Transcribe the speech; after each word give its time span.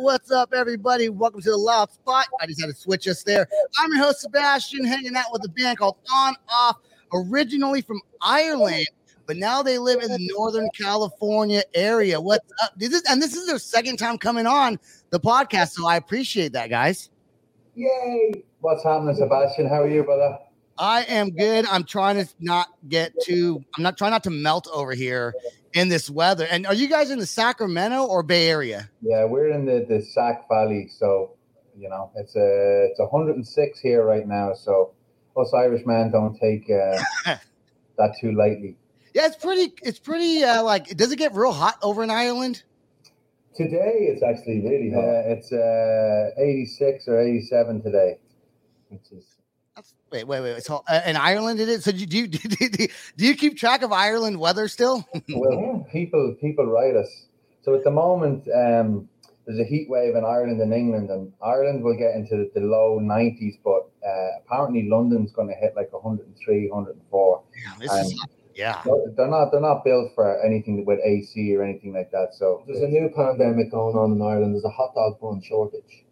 What's 0.00 0.30
up, 0.30 0.54
everybody? 0.54 1.10
Welcome 1.10 1.42
to 1.42 1.50
the 1.50 1.56
Loud 1.58 1.92
Spot. 1.92 2.24
I 2.40 2.46
just 2.46 2.58
had 2.58 2.68
to 2.68 2.74
switch 2.74 3.06
us 3.06 3.22
there. 3.22 3.46
I'm 3.78 3.92
your 3.92 4.04
host, 4.04 4.22
Sebastian, 4.22 4.82
hanging 4.86 5.14
out 5.14 5.26
with 5.30 5.44
a 5.44 5.48
band 5.50 5.76
called 5.76 5.96
On 6.10 6.34
Off, 6.48 6.78
originally 7.12 7.82
from 7.82 8.00
Ireland, 8.22 8.86
but 9.26 9.36
now 9.36 9.62
they 9.62 9.76
live 9.76 10.00
in 10.00 10.10
the 10.10 10.30
Northern 10.34 10.70
California 10.70 11.62
area. 11.74 12.18
What's 12.18 12.50
up? 12.62 12.72
This 12.78 12.94
is, 12.94 13.02
and 13.10 13.20
this 13.20 13.34
is 13.34 13.46
their 13.46 13.58
second 13.58 13.98
time 13.98 14.16
coming 14.16 14.46
on 14.46 14.78
the 15.10 15.20
podcast, 15.20 15.72
so 15.72 15.86
I 15.86 15.96
appreciate 15.96 16.54
that, 16.54 16.70
guys. 16.70 17.10
Yay! 17.74 18.42
What's 18.60 18.82
happening, 18.82 19.14
Sebastian? 19.14 19.68
How 19.68 19.82
are 19.82 19.88
you, 19.88 20.02
brother? 20.02 20.38
I 20.80 21.02
am 21.02 21.30
good. 21.30 21.66
I'm 21.66 21.84
trying 21.84 22.24
to 22.24 22.32
not 22.40 22.68
get 22.88 23.12
too. 23.22 23.62
I'm 23.76 23.82
not 23.82 23.98
trying 23.98 24.12
not 24.12 24.24
to 24.24 24.30
melt 24.30 24.66
over 24.72 24.94
here 24.94 25.34
in 25.74 25.90
this 25.90 26.08
weather. 26.08 26.46
And 26.50 26.66
are 26.66 26.72
you 26.72 26.88
guys 26.88 27.10
in 27.10 27.18
the 27.18 27.26
Sacramento 27.26 28.06
or 28.06 28.22
Bay 28.22 28.48
Area? 28.48 28.88
Yeah, 29.02 29.26
we're 29.26 29.50
in 29.50 29.66
the, 29.66 29.84
the 29.86 30.00
Sac 30.02 30.48
Valley, 30.48 30.88
so 30.88 31.36
you 31.78 31.90
know 31.90 32.10
it's 32.16 32.34
a 32.34 32.86
it's 32.90 32.98
106 32.98 33.80
here 33.80 34.04
right 34.04 34.26
now. 34.26 34.54
So 34.54 34.94
us 35.36 35.52
Irishmen 35.52 36.12
don't 36.12 36.38
take 36.38 36.64
uh, 36.70 36.98
that 37.98 38.14
too 38.18 38.32
lightly. 38.32 38.78
Yeah, 39.14 39.26
it's 39.26 39.36
pretty. 39.36 39.74
It's 39.82 39.98
pretty. 39.98 40.42
Uh, 40.42 40.62
like, 40.62 40.96
does 40.96 41.12
it 41.12 41.16
get 41.16 41.34
real 41.34 41.52
hot 41.52 41.76
over 41.82 42.02
in 42.02 42.10
Ireland? 42.10 42.62
Today 43.54 44.08
it's 44.08 44.22
actually 44.22 44.62
really 44.62 44.90
hot. 44.90 45.04
Uh, 45.04 45.34
it's 45.34 45.52
uh, 45.52 46.40
86 46.40 47.06
or 47.06 47.20
87 47.20 47.82
today, 47.82 48.18
which 48.88 49.02
is 49.12 49.39
wait, 50.12 50.24
wait, 50.24 50.40
wait. 50.40 50.62
So 50.64 50.82
uh, 50.88 51.00
in 51.06 51.16
Ireland, 51.16 51.60
it 51.60 51.68
is. 51.68 51.84
So 51.84 51.92
do 51.92 51.98
you 51.98 52.06
do, 52.06 52.18
you- 52.18 52.28
do, 52.68 52.82
you- 52.82 52.88
do 53.16 53.26
you 53.26 53.34
keep 53.36 53.56
track 53.56 53.82
of 53.82 53.92
Ireland 53.92 54.38
weather 54.38 54.68
still? 54.68 55.04
well, 55.34 55.86
people 55.92 56.34
people 56.40 56.66
write 56.66 56.96
us. 56.96 57.26
So 57.62 57.74
at 57.74 57.84
the 57.84 57.90
moment, 57.90 58.48
um, 58.54 59.08
there's 59.46 59.58
a 59.60 59.64
heat 59.64 59.88
wave 59.90 60.14
in 60.16 60.24
Ireland 60.24 60.60
and 60.60 60.72
England, 60.72 61.10
and 61.10 61.32
Ireland 61.42 61.82
will 61.82 61.96
get 61.96 62.14
into 62.14 62.36
the, 62.36 62.50
the 62.60 62.66
low 62.66 62.98
90s, 63.00 63.58
but 63.64 63.88
uh, 64.06 64.28
apparently 64.44 64.88
London's 64.88 65.32
going 65.32 65.48
to 65.48 65.54
hit 65.54 65.74
like 65.76 65.92
103, 65.92 66.68
104. 66.70 67.42
Damn, 67.64 67.78
this 67.78 67.92
is 67.92 68.12
Um, 68.12 68.18
hot. 68.18 68.30
yeah. 68.54 68.82
They're 69.16 69.28
not. 69.28 69.50
They're 69.50 69.60
not 69.60 69.84
built 69.84 70.12
for 70.14 70.40
anything 70.44 70.84
with 70.84 71.00
AC 71.04 71.54
or 71.56 71.62
anything 71.62 71.92
like 71.92 72.10
that. 72.12 72.28
So 72.34 72.62
There's 72.66 72.80
a 72.82 72.88
new 72.88 73.10
pandemic 73.14 73.70
going 73.70 73.96
on 73.96 74.12
in 74.12 74.22
Ireland. 74.22 74.54
There's 74.54 74.64
a 74.64 74.70
hot 74.70 74.94
dog 74.94 75.20
bun 75.20 75.42
shortage. 75.42 76.04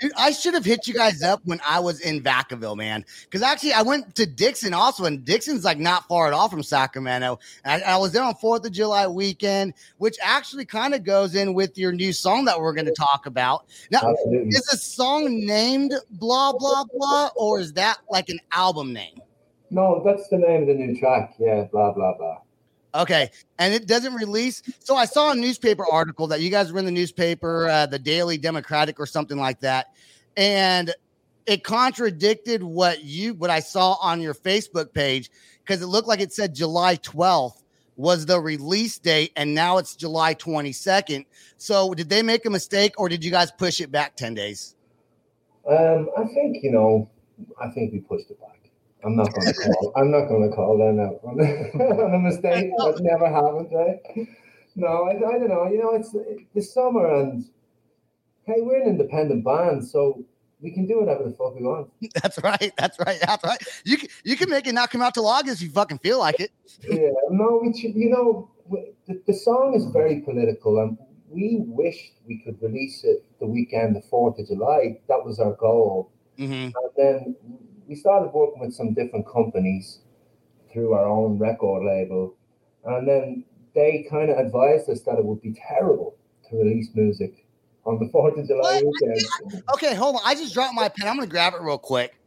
Dude, 0.00 0.12
I 0.16 0.30
should 0.30 0.54
have 0.54 0.64
hit 0.64 0.86
you 0.86 0.94
guys 0.94 1.22
up 1.22 1.40
when 1.44 1.60
I 1.66 1.80
was 1.80 2.00
in 2.00 2.22
Vacaville, 2.22 2.76
man. 2.76 3.04
Because 3.24 3.42
actually, 3.42 3.72
I 3.72 3.82
went 3.82 4.14
to 4.16 4.26
Dixon 4.26 4.74
also, 4.74 5.04
and 5.04 5.24
Dixon's 5.24 5.64
like 5.64 5.78
not 5.78 6.06
far 6.08 6.26
at 6.26 6.32
all 6.32 6.48
from 6.48 6.62
Sacramento. 6.62 7.38
And 7.64 7.82
I, 7.82 7.94
I 7.94 7.96
was 7.96 8.12
there 8.12 8.22
on 8.22 8.34
Fourth 8.34 8.64
of 8.64 8.72
July 8.72 9.06
weekend, 9.06 9.74
which 9.98 10.16
actually 10.22 10.64
kind 10.64 10.94
of 10.94 11.04
goes 11.04 11.34
in 11.34 11.54
with 11.54 11.76
your 11.78 11.92
new 11.92 12.12
song 12.12 12.44
that 12.46 12.58
we're 12.58 12.74
going 12.74 12.86
to 12.86 12.94
talk 12.94 13.26
about. 13.26 13.66
Now, 13.90 14.00
absolutely. 14.10 14.48
is 14.48 14.66
the 14.66 14.76
song 14.76 15.44
named 15.44 15.94
blah 16.10 16.52
blah 16.52 16.84
blah, 16.92 17.30
or 17.36 17.60
is 17.60 17.72
that 17.74 17.98
like 18.10 18.28
an 18.28 18.38
album 18.52 18.92
name? 18.92 19.20
No, 19.70 20.02
that's 20.04 20.28
the 20.28 20.38
name 20.38 20.62
of 20.62 20.68
the 20.68 20.74
new 20.74 20.98
track. 20.98 21.34
Yeah, 21.38 21.64
blah 21.70 21.92
blah 21.92 22.16
blah. 22.16 22.38
Okay, 23.02 23.30
and 23.58 23.74
it 23.74 23.86
doesn't 23.86 24.14
release. 24.14 24.62
So 24.80 24.96
I 24.96 25.04
saw 25.04 25.32
a 25.32 25.34
newspaper 25.34 25.84
article 25.90 26.26
that 26.28 26.40
you 26.40 26.50
guys 26.50 26.72
were 26.72 26.78
in 26.78 26.84
the 26.84 26.90
newspaper, 26.90 27.68
uh, 27.68 27.86
the 27.86 27.98
Daily 27.98 28.38
Democratic 28.38 28.98
or 28.98 29.06
something 29.06 29.38
like 29.38 29.60
that, 29.60 29.88
and 30.36 30.94
it 31.46 31.62
contradicted 31.62 32.62
what 32.62 33.04
you 33.04 33.34
what 33.34 33.50
I 33.50 33.60
saw 33.60 33.96
on 34.02 34.20
your 34.20 34.34
Facebook 34.34 34.92
page 34.92 35.30
because 35.64 35.82
it 35.82 35.86
looked 35.86 36.08
like 36.08 36.20
it 36.20 36.32
said 36.32 36.54
July 36.54 36.96
twelfth 36.96 37.62
was 37.96 38.26
the 38.26 38.40
release 38.40 38.98
date, 38.98 39.32
and 39.36 39.54
now 39.54 39.78
it's 39.78 39.96
July 39.96 40.34
twenty 40.34 40.72
second. 40.72 41.24
So 41.56 41.94
did 41.94 42.08
they 42.08 42.22
make 42.22 42.44
a 42.46 42.50
mistake, 42.50 42.94
or 42.98 43.08
did 43.08 43.24
you 43.24 43.30
guys 43.30 43.50
push 43.52 43.80
it 43.80 43.90
back 43.90 44.16
ten 44.16 44.34
days? 44.34 44.74
Um, 45.68 46.08
I 46.16 46.24
think 46.24 46.62
you 46.62 46.72
know. 46.72 47.10
I 47.60 47.68
think 47.68 47.92
we 47.92 47.98
pushed 47.98 48.30
it 48.30 48.40
back. 48.40 48.55
I'm 49.06 49.14
not 49.14 49.32
going 49.32 49.46
to 49.46 49.54
call. 49.54 49.92
I'm 49.94 50.10
not 50.10 50.26
going 50.26 50.50
to 50.50 50.54
call 50.54 50.78
them 50.78 50.98
out 50.98 51.20
on 51.22 51.38
a, 51.40 52.04
on 52.04 52.14
a 52.14 52.18
mistake 52.18 52.72
that 52.76 52.98
never 53.00 53.28
happened, 53.28 53.68
right? 53.72 54.28
No, 54.74 55.04
I, 55.04 55.12
I 55.12 55.38
don't 55.38 55.48
know. 55.48 55.68
You 55.70 55.78
know, 55.78 55.94
it's 55.94 56.14
the 56.54 56.60
summer, 56.60 57.06
and 57.14 57.44
hey, 58.46 58.56
we're 58.58 58.82
an 58.82 58.88
independent 58.88 59.44
band, 59.44 59.86
so 59.86 60.24
we 60.60 60.72
can 60.72 60.86
do 60.86 60.98
whatever 61.00 61.22
the 61.22 61.30
fuck 61.30 61.54
we 61.54 61.62
want. 61.62 61.88
That's 62.20 62.42
right. 62.42 62.72
That's 62.76 62.98
right. 62.98 63.20
That's 63.24 63.44
right. 63.44 63.62
You 63.84 63.96
can 63.96 64.08
you 64.24 64.36
can 64.36 64.50
make 64.50 64.66
it 64.66 64.72
not 64.72 64.90
come 64.90 65.02
out 65.02 65.14
till 65.14 65.26
August 65.26 65.62
if 65.62 65.68
you 65.68 65.72
fucking 65.72 65.98
feel 65.98 66.18
like 66.18 66.40
it. 66.40 66.50
yeah, 66.82 67.10
no, 67.30 67.60
we 67.62 67.72
you 67.78 68.10
know, 68.10 68.50
w- 68.68 68.92
the, 69.06 69.22
the 69.28 69.34
song 69.34 69.74
is 69.74 69.84
very 69.86 70.20
political, 70.20 70.80
and 70.80 70.98
we 71.30 71.62
wished 71.64 72.14
we 72.26 72.38
could 72.38 72.60
release 72.60 73.04
it 73.04 73.24
the 73.38 73.46
weekend, 73.46 73.94
the 73.94 74.02
4th 74.10 74.40
of 74.40 74.48
July. 74.48 74.98
That 75.08 75.24
was 75.24 75.38
our 75.38 75.52
goal. 75.52 76.10
Mhm. 76.38 76.72
And 76.74 76.90
then 76.96 77.36
we 77.88 77.94
started 77.94 78.32
working 78.32 78.60
with 78.60 78.74
some 78.74 78.94
different 78.94 79.26
companies 79.26 80.00
through 80.72 80.92
our 80.92 81.06
own 81.06 81.38
record 81.38 81.84
label. 81.84 82.34
And 82.84 83.08
then 83.08 83.44
they 83.74 84.06
kind 84.10 84.30
of 84.30 84.38
advised 84.38 84.88
us 84.88 85.02
that 85.02 85.18
it 85.18 85.24
would 85.24 85.42
be 85.42 85.54
terrible 85.68 86.16
to 86.50 86.56
release 86.56 86.88
music 86.94 87.46
on 87.84 87.98
the 87.98 88.06
4th 88.14 88.38
of 88.38 88.46
July 88.46 88.80
What? 88.82 88.84
weekend. 88.84 89.62
Okay, 89.74 89.94
hold 89.94 90.16
on. 90.16 90.22
I 90.24 90.34
just 90.34 90.54
dropped 90.54 90.74
my 90.74 90.88
pen. 90.88 91.08
I'm 91.08 91.16
gonna 91.16 91.26
grab 91.26 91.54
it 91.54 91.60
real 91.60 91.78
quick. 91.78 92.18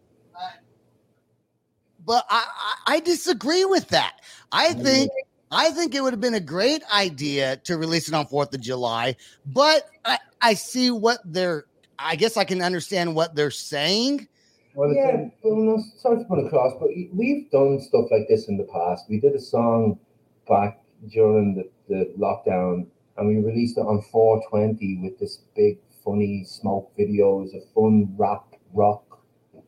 But 2.06 2.26
I, 2.30 2.46
I, 2.88 2.96
I 2.96 3.00
disagree 3.02 3.66
with 3.66 3.90
that. 3.90 4.14
I 4.52 4.74
think 4.74 5.12
I 5.52 5.72
think 5.72 5.94
it 5.94 6.02
would 6.02 6.14
have 6.14 6.22
been 6.22 6.36
a 6.36 6.40
great 6.40 6.82
idea 6.94 7.58
to 7.66 7.78
release 7.78 8.08
it 8.08 8.14
on 8.14 8.26
Fourth 8.26 8.54
of 8.54 8.62
July. 8.62 9.16
But 9.46 9.88
I, 10.06 10.18
I 10.42 10.54
see 10.54 10.92
what 10.92 11.20
they're. 11.26 11.66
I 12.00 12.16
guess 12.16 12.38
I 12.38 12.46
can 12.46 12.62
understand 12.62 13.14
what 13.16 13.36
they're 13.36 13.52
saying. 13.52 14.28
Well, 14.74 14.92
it's 14.92 14.98
yeah, 14.98 15.18
a- 15.18 15.32
well, 15.44 15.56
no, 15.56 15.84
sorry 15.98 16.20
to 16.20 16.24
put 16.26 16.46
across, 16.46 16.74
but 16.80 16.90
we've 17.14 17.50
done 17.52 17.80
stuff 17.82 18.06
like 18.12 18.28
this 18.28 18.48
in 18.48 18.58
the 18.58 18.64
past. 18.66 19.10
We 19.10 19.20
did 19.20 19.34
a 19.36 19.40
song 19.40 20.00
back 20.48 20.82
during 21.10 21.56
the, 21.56 21.70
the 21.88 22.14
lockdown, 22.18 22.88
and 23.18 23.28
we 23.28 23.38
released 23.38 23.78
it 23.78 23.82
on 23.82 24.02
420 24.02 24.98
with 25.04 25.20
this 25.20 25.40
big, 25.56 25.80
funny 26.04 26.44
smoke 26.44 26.92
video. 26.96 27.40
It 27.40 27.42
was 27.42 27.54
a 27.56 27.62
fun 27.74 28.14
rap 28.18 28.44
rock 28.74 29.20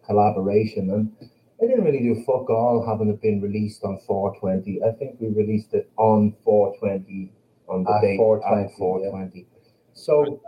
collaboration, 0.06 0.90
and 0.91 1.11
it 1.59 1.67
didn't 1.67 1.84
really 1.84 2.00
do 2.00 2.23
fuck 2.23 2.50
all 2.50 2.85
having 2.88 3.09
it 3.09 3.22
been 3.22 3.41
released 3.41 3.84
on 3.84 4.00
420. 4.00 4.84
I 4.84 4.91
think 4.94 5.17
we 5.19 5.28
released 5.29 5.73
it 5.73 5.90
on 5.97 6.35
420 6.44 7.31
on 7.67 7.84
the 7.84 7.91
At 7.91 8.01
date 8.01 8.17
420, 8.17 8.63
at 8.63 8.78
420. 8.78 9.47
So, 9.94 10.41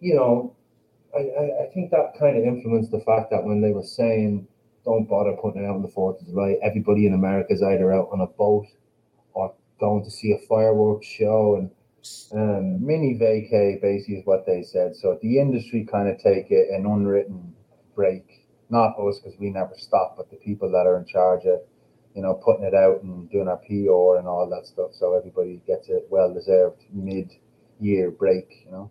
you 0.00 0.14
know, 0.14 0.54
I, 1.18 1.64
I, 1.64 1.70
think 1.74 1.90
that 1.90 2.14
kind 2.18 2.36
of 2.36 2.44
influenced 2.44 2.90
the 2.90 3.00
fact 3.00 3.30
that 3.30 3.44
when 3.44 3.60
they 3.60 3.72
were 3.72 3.82
saying 3.82 4.46
don't 4.84 5.08
bother 5.08 5.36
putting 5.40 5.62
it 5.62 5.66
out 5.66 5.76
on 5.76 5.82
the 5.82 5.88
Fourth 5.88 6.20
of 6.20 6.26
July, 6.26 6.56
everybody 6.62 7.06
in 7.06 7.14
America 7.14 7.52
is 7.52 7.62
either 7.62 7.92
out 7.92 8.08
on 8.12 8.20
a 8.20 8.26
boat 8.26 8.66
or 9.34 9.54
going 9.80 10.04
to 10.04 10.10
see 10.10 10.32
a 10.32 10.46
fireworks 10.46 11.06
show, 11.06 11.56
and 11.56 11.70
um, 12.32 12.84
mini 12.84 13.18
vacay 13.18 13.80
basically 13.80 14.16
is 14.16 14.26
what 14.26 14.46
they 14.46 14.62
said. 14.62 14.96
So 14.96 15.18
the 15.20 15.38
industry 15.38 15.86
kind 15.90 16.08
of 16.08 16.18
take 16.18 16.50
it 16.50 16.70
an 16.70 16.86
unwritten 16.86 17.54
break. 17.94 18.46
Not 18.70 18.98
us 18.98 19.18
because 19.18 19.38
we 19.38 19.50
never 19.50 19.74
stop, 19.76 20.16
but 20.16 20.30
the 20.30 20.36
people 20.36 20.70
that 20.70 20.86
are 20.86 20.98
in 20.98 21.06
charge 21.06 21.44
of, 21.46 21.60
you 22.14 22.22
know, 22.22 22.34
putting 22.34 22.64
it 22.64 22.74
out 22.74 23.02
and 23.02 23.30
doing 23.30 23.48
our 23.48 23.56
PR 23.56 24.18
and 24.18 24.28
all 24.28 24.48
that 24.50 24.66
stuff. 24.66 24.90
So 24.92 25.14
everybody 25.16 25.62
gets 25.66 25.88
a 25.88 26.00
well 26.10 26.32
deserved 26.32 26.82
mid 26.92 27.30
year 27.80 28.10
break, 28.10 28.64
you 28.66 28.72
know. 28.72 28.90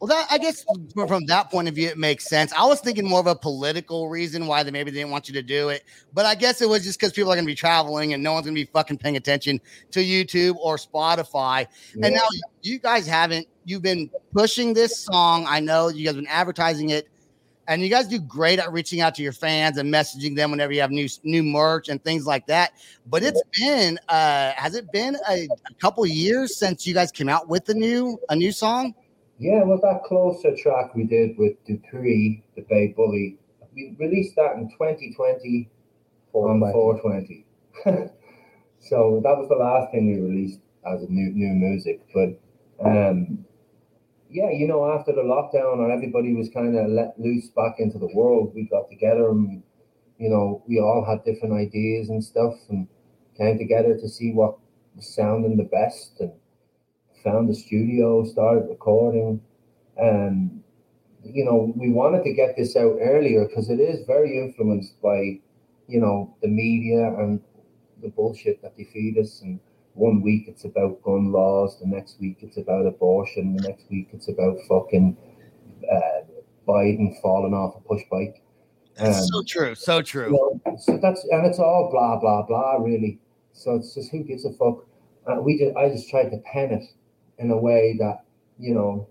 Well, 0.00 0.08
that 0.08 0.28
I 0.30 0.38
guess 0.38 0.64
from, 0.94 1.26
that 1.26 1.50
point 1.50 1.68
of 1.68 1.74
view, 1.74 1.88
it 1.88 1.98
makes 1.98 2.28
sense. 2.28 2.52
I 2.52 2.64
was 2.64 2.80
thinking 2.80 3.08
more 3.08 3.18
of 3.18 3.26
a 3.26 3.34
political 3.34 4.08
reason 4.08 4.46
why 4.46 4.62
they 4.62 4.70
maybe 4.70 4.92
didn't 4.92 5.10
want 5.10 5.28
you 5.28 5.34
to 5.34 5.42
do 5.42 5.70
it, 5.70 5.82
but 6.12 6.24
I 6.24 6.36
guess 6.36 6.62
it 6.62 6.68
was 6.68 6.84
just 6.84 7.00
because 7.00 7.12
people 7.12 7.32
are 7.32 7.34
going 7.34 7.44
to 7.44 7.50
be 7.50 7.56
traveling 7.56 8.12
and 8.12 8.22
no 8.22 8.32
one's 8.32 8.46
going 8.46 8.54
to 8.54 8.60
be 8.60 8.70
fucking 8.72 8.98
paying 8.98 9.16
attention 9.16 9.60
to 9.90 10.00
YouTube 10.00 10.56
or 10.56 10.76
Spotify. 10.76 11.66
Yeah. 11.96 12.06
And 12.06 12.14
now 12.14 12.26
you 12.62 12.78
guys 12.78 13.06
haven't. 13.08 13.48
You've 13.64 13.82
been 13.82 14.08
pushing 14.32 14.72
this 14.72 14.96
song. 14.96 15.46
I 15.48 15.60
know 15.60 15.88
you 15.88 16.04
guys 16.04 16.14
have 16.14 16.22
been 16.22 16.30
advertising 16.30 16.90
it, 16.90 17.08
and 17.66 17.82
you 17.82 17.88
guys 17.88 18.06
do 18.06 18.20
great 18.20 18.60
at 18.60 18.72
reaching 18.72 19.00
out 19.00 19.14
to 19.16 19.22
your 19.22 19.32
fans 19.32 19.78
and 19.78 19.92
messaging 19.92 20.36
them 20.36 20.52
whenever 20.52 20.72
you 20.72 20.80
have 20.80 20.90
new 20.90 21.08
new 21.24 21.42
merch 21.42 21.88
and 21.88 22.02
things 22.02 22.24
like 22.24 22.46
that. 22.46 22.72
But 23.06 23.24
it's 23.24 23.42
been 23.58 23.98
uh 24.08 24.52
has 24.56 24.74
it 24.74 24.90
been 24.92 25.16
a, 25.28 25.48
a 25.68 25.74
couple 25.80 26.06
years 26.06 26.56
since 26.56 26.86
you 26.86 26.94
guys 26.94 27.10
came 27.10 27.28
out 27.28 27.48
with 27.48 27.68
a 27.68 27.74
new 27.74 28.18
a 28.30 28.36
new 28.36 28.52
song? 28.52 28.94
Yeah, 29.38 29.62
well, 29.62 29.78
that 29.82 30.02
closer 30.04 30.54
track 30.56 30.94
we 30.96 31.04
did 31.04 31.38
with 31.38 31.64
Dupree, 31.64 32.42
the 32.56 32.62
Bay 32.62 32.88
Bully, 32.88 33.38
we 33.72 33.94
released 33.98 34.34
that 34.34 34.56
in 34.56 34.68
2020 34.70 35.70
on 36.32 36.60
420. 36.72 37.46
so 38.80 39.20
that 39.22 39.36
was 39.38 39.48
the 39.48 39.54
last 39.54 39.92
thing 39.92 40.06
we 40.06 40.20
released 40.20 40.60
as 40.86 41.02
a 41.02 41.06
new 41.08 41.30
new 41.30 41.54
music. 41.54 42.00
But 42.12 42.40
um, 42.84 43.44
yeah, 44.28 44.50
you 44.50 44.66
know, 44.66 44.90
after 44.92 45.12
the 45.12 45.22
lockdown 45.22 45.84
and 45.84 45.92
everybody 45.92 46.34
was 46.34 46.48
kind 46.48 46.76
of 46.76 46.88
let 46.88 47.18
loose 47.18 47.48
back 47.48 47.76
into 47.78 47.98
the 47.98 48.10
world, 48.14 48.52
we 48.54 48.64
got 48.64 48.90
together 48.90 49.30
and 49.30 49.62
you 50.18 50.28
know 50.28 50.64
we 50.66 50.80
all 50.80 51.04
had 51.08 51.24
different 51.24 51.54
ideas 51.54 52.08
and 52.08 52.22
stuff 52.22 52.54
and 52.70 52.88
came 53.36 53.56
together 53.56 53.96
to 53.96 54.08
see 54.08 54.32
what 54.32 54.58
was 54.96 55.14
sounding 55.14 55.56
the 55.56 55.62
best 55.62 56.18
and 56.18 56.32
found 57.30 57.48
the 57.48 57.54
studio, 57.54 58.24
started 58.24 58.66
recording. 58.68 59.40
And 59.96 60.62
you 61.24 61.44
know, 61.44 61.72
we 61.76 61.90
wanted 61.90 62.24
to 62.24 62.32
get 62.32 62.56
this 62.56 62.76
out 62.76 62.96
earlier 63.00 63.46
because 63.46 63.68
it 63.70 63.80
is 63.80 64.06
very 64.06 64.38
influenced 64.38 65.00
by, 65.02 65.40
you 65.88 66.00
know, 66.00 66.34
the 66.42 66.48
media 66.48 67.08
and 67.18 67.40
the 68.00 68.08
bullshit 68.08 68.62
that 68.62 68.76
they 68.76 68.84
feed 68.84 69.18
us. 69.18 69.42
And 69.42 69.58
one 69.94 70.22
week 70.22 70.44
it's 70.46 70.64
about 70.64 71.02
gun 71.02 71.32
laws, 71.32 71.78
the 71.80 71.86
next 71.86 72.20
week 72.20 72.38
it's 72.40 72.56
about 72.56 72.86
abortion, 72.86 73.56
the 73.56 73.68
next 73.68 73.90
week 73.90 74.08
it's 74.12 74.28
about 74.28 74.56
fucking 74.68 75.16
uh, 75.92 76.20
Biden 76.66 77.20
falling 77.20 77.52
off 77.52 77.76
a 77.76 77.80
push 77.80 78.02
bike. 78.10 78.42
That's 78.96 79.18
Um, 79.18 79.24
so 79.26 79.42
true, 79.42 79.74
so 79.74 80.02
true. 80.02 80.26
you 80.26 80.60
know, 80.64 80.76
so 80.76 80.98
that's 80.98 81.24
and 81.24 81.46
it's 81.46 81.58
all 81.58 81.88
blah 81.90 82.18
blah 82.18 82.42
blah 82.46 82.76
really. 82.76 83.18
So 83.52 83.74
it's 83.74 83.94
just 83.94 84.10
who 84.12 84.22
gives 84.22 84.44
a 84.44 84.52
fuck. 84.52 84.86
Uh, 85.26 85.40
we 85.40 85.58
just 85.58 85.76
I 85.76 85.88
just 85.88 86.08
tried 86.08 86.30
to 86.30 86.38
pen 86.52 86.70
it 86.72 86.84
in 87.38 87.50
a 87.50 87.56
way 87.58 87.96
that 87.98 88.24
you 88.58 88.74
know 88.74 89.08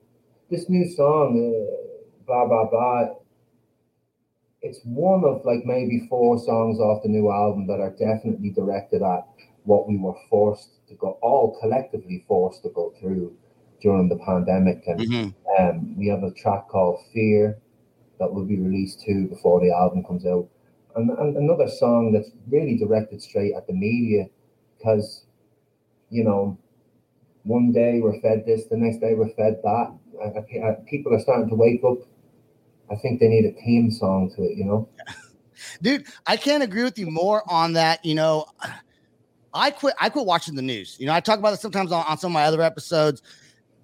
this 0.49 0.69
new 0.69 0.89
song 0.89 1.35
uh, 1.37 2.23
blah 2.25 2.47
blah 2.47 2.69
blah. 2.69 3.15
It's 4.61 4.83
one 4.83 5.23
of 5.23 5.45
like 5.45 5.65
maybe 5.65 6.07
four 6.07 6.37
songs 6.39 6.79
off 6.79 7.03
the 7.03 7.09
new 7.09 7.29
album 7.31 7.65
that 7.67 7.79
are 7.79 7.91
definitely 7.91 8.49
directed 8.51 9.01
at 9.01 9.27
what 9.63 9.87
we 9.87 9.97
were 9.97 10.15
forced 10.29 10.85
to 10.87 10.95
go 10.95 11.11
all 11.21 11.57
collectively 11.59 12.23
forced 12.27 12.63
to 12.63 12.69
go 12.69 12.91
through 12.99 13.35
during 13.81 14.09
the 14.09 14.17
pandemic 14.17 14.83
and 14.87 15.05
Mhm. 15.05 15.33
um, 15.59 15.95
we 15.97 16.07
have 16.07 16.23
a 16.23 16.31
track 16.31 16.67
called 16.67 16.99
Fear 17.13 17.59
that 18.19 18.33
will 18.33 18.45
be 18.45 18.59
released 18.59 19.01
too 19.01 19.27
before 19.27 19.61
the 19.61 19.71
album 19.71 20.03
comes 20.05 20.25
out. 20.25 20.49
And, 20.95 21.09
and 21.11 21.37
another 21.37 21.69
song 21.69 22.11
that's 22.13 22.31
really 22.49 22.77
directed 22.77 23.21
straight 23.21 23.53
at 23.55 23.67
the 23.67 23.73
media 23.73 24.29
because, 24.77 25.25
you 26.09 26.23
know, 26.23 26.57
one 27.47 27.71
day 27.71 27.99
we're 28.01 28.19
fed 28.21 28.45
this, 28.45 28.65
the 28.65 28.77
next 28.77 28.99
day 28.99 29.13
we're 29.13 29.29
fed 29.29 29.59
that. 29.63 29.97
Uh, 30.21 30.65
uh, 30.65 30.75
people 30.87 31.13
are 31.13 31.19
starting 31.19 31.49
to 31.49 31.55
wake 31.55 31.83
up. 31.83 31.99
I 32.91 32.95
think 32.95 33.19
they 33.19 33.27
need 33.27 33.45
a 33.45 33.51
theme 33.61 33.91
song 33.91 34.31
to 34.35 34.43
it, 34.43 34.57
you 34.57 34.65
know? 34.65 34.89
dude 35.81 36.05
i 36.25 36.37
can't 36.37 36.63
agree 36.63 36.83
with 36.83 36.97
you 36.97 37.09
more 37.09 37.43
on 37.49 37.73
that 37.73 38.03
you 38.05 38.15
know 38.15 38.45
i 39.53 39.71
quit 39.71 39.93
i 39.99 40.09
quit 40.09 40.25
watching 40.25 40.55
the 40.55 40.61
news 40.61 40.97
you 40.99 41.05
know 41.05 41.13
i 41.13 41.19
talk 41.19 41.39
about 41.39 41.53
it 41.53 41.59
sometimes 41.59 41.91
on, 41.91 42.05
on 42.05 42.17
some 42.17 42.31
of 42.31 42.33
my 42.33 42.43
other 42.43 42.61
episodes 42.61 43.21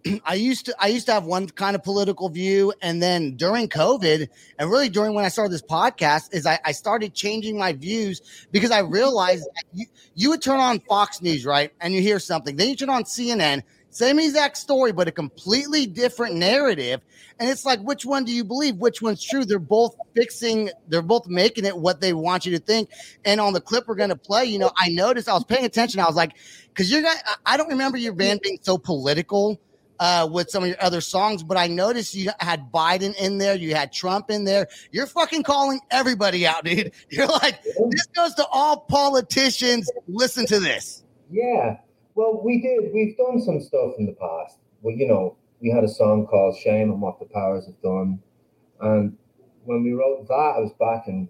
i 0.26 0.34
used 0.34 0.66
to 0.66 0.76
i 0.80 0.88
used 0.88 1.06
to 1.06 1.14
have 1.14 1.26
one 1.26 1.48
kind 1.48 1.76
of 1.76 1.84
political 1.84 2.30
view 2.30 2.74
and 2.82 3.02
then 3.02 3.36
during 3.36 3.68
covid 3.68 4.28
and 4.60 4.70
really 4.70 4.90
during 4.90 5.14
when 5.14 5.26
i 5.26 5.30
started 5.30 5.52
this 5.52 5.62
podcast 5.62 6.34
is 6.34 6.46
i, 6.46 6.60
I 6.66 6.72
started 6.72 7.14
changing 7.14 7.58
my 7.58 7.74
views 7.74 8.48
because 8.52 8.72
i 8.72 8.80
realized 8.80 9.48
you, 9.74 9.86
you 10.16 10.30
would 10.30 10.42
turn 10.42 10.60
on 10.60 10.80
fox 10.82 11.22
news 11.22 11.46
right 11.46 11.72
and 11.82 11.94
you 11.94 12.02
hear 12.02 12.20
something 12.20 12.56
then 12.56 12.70
you 12.70 12.76
turn 12.76 12.90
on 12.90 13.04
cnn 13.04 13.64
same 13.90 14.20
exact 14.20 14.58
story 14.58 14.92
but 14.92 15.08
a 15.08 15.12
completely 15.12 15.86
different 15.86 16.36
narrative 16.36 17.02
and 17.40 17.50
it's 17.50 17.66
like, 17.66 17.80
which 17.82 18.06
one 18.06 18.24
do 18.24 18.32
you 18.32 18.44
believe? 18.44 18.78
Which 18.78 19.02
one's 19.02 19.24
true? 19.24 19.44
They're 19.44 19.60
both 19.60 19.96
fixing, 20.16 20.70
they're 20.88 21.02
both 21.02 21.28
making 21.28 21.66
it 21.66 21.76
what 21.76 22.00
they 22.00 22.14
want 22.14 22.46
you 22.46 22.58
to 22.58 22.64
think. 22.64 22.90
And 23.26 23.42
on 23.42 23.54
the 23.54 23.62
clip 23.62 23.88
we're 23.88 23.96
gonna 23.96 24.16
play, 24.16 24.46
you 24.46 24.60
know, 24.60 24.72
I 24.78 24.90
noticed 24.90 25.28
I 25.28 25.34
was 25.34 25.44
paying 25.44 25.66
attention. 25.66 26.00
I 26.00 26.06
was 26.06 26.16
like, 26.16 26.38
because 26.70 26.92
you're 26.92 27.04
I 27.46 27.58
don't 27.58 27.70
remember 27.70 27.98
your 27.98 28.14
band 28.14 28.42
being 28.42 28.60
so 28.62 28.78
political 28.78 29.60
uh, 30.00 30.28
with 30.32 30.50
some 30.50 30.64
of 30.64 30.70
your 30.70 30.82
other 30.82 31.02
songs, 31.02 31.44
but 31.44 31.58
I 31.58 31.68
noticed 31.68 32.16
you 32.16 32.32
had 32.40 32.72
Biden 32.72 33.16
in 33.16 33.38
there, 33.38 33.56
you 33.56 33.76
had 33.76 33.92
Trump 33.92 34.30
in 34.30 34.44
there. 34.44 34.68
You're 34.92 35.08
fucking 35.08 35.44
calling 35.44 35.80
everybody 35.92 36.46
out, 36.46 36.64
dude. 36.66 36.92
You're 37.10 37.28
like, 37.28 37.64
this 37.64 38.06
goes 38.16 38.34
to 38.36 38.46
all 38.48 38.82
politicians. 38.82 39.90
Listen 40.08 40.46
to 40.48 40.60
this. 40.60 41.04
Yeah. 41.30 41.78
Well, 42.16 42.42
we 42.44 42.62
did. 42.62 42.94
We've 42.94 43.18
done 43.18 43.42
some 43.42 43.62
stuff 43.62 43.94
in 43.98 44.06
the 44.06 44.14
past. 44.14 44.58
Well, 44.82 44.96
you 44.96 45.08
know, 45.08 45.38
we 45.62 45.70
had 45.70 45.84
a 45.84 45.90
song 45.90 46.28
called 46.28 46.58
Shame 46.58 46.92
on 46.92 47.00
What 47.00 47.20
the 47.20 47.26
Powers 47.26 47.66
Have 47.66 47.82
Done. 47.82 48.20
And 48.82 49.18
when 49.64 49.84
we 49.84 49.94
wrote 49.94 50.28
that, 50.28 50.56
it 50.58 50.64
was 50.64 50.74
back 50.80 51.08
in 51.08 51.30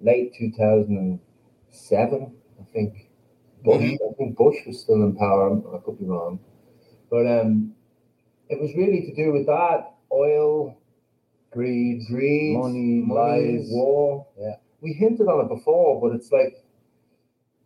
late 0.00 0.34
2007, 0.38 2.34
I 2.60 2.64
think. 2.72 3.08
Bush, 3.64 3.82
I 3.82 4.14
think 4.18 4.36
Bush 4.36 4.56
was 4.66 4.80
still 4.80 5.02
in 5.04 5.16
power. 5.16 5.56
I 5.74 5.78
could 5.84 5.98
be 5.98 6.04
wrong. 6.04 6.40
But 7.10 7.26
um, 7.26 7.74
it 8.52 8.60
was 8.60 8.70
really 8.76 9.00
to 9.06 9.14
do 9.14 9.32
with 9.32 9.46
that 9.46 9.94
oil, 10.12 10.76
Greed, 11.52 12.02
greed, 12.08 12.56
money, 12.56 13.02
money, 13.04 13.58
lies. 13.58 13.68
war. 13.70 14.26
Yeah. 14.38 14.56
We 14.80 14.94
hinted 14.94 15.28
on 15.28 15.44
it 15.44 15.48
before, 15.48 16.00
but 16.00 16.16
it's 16.16 16.32
like, 16.32 16.64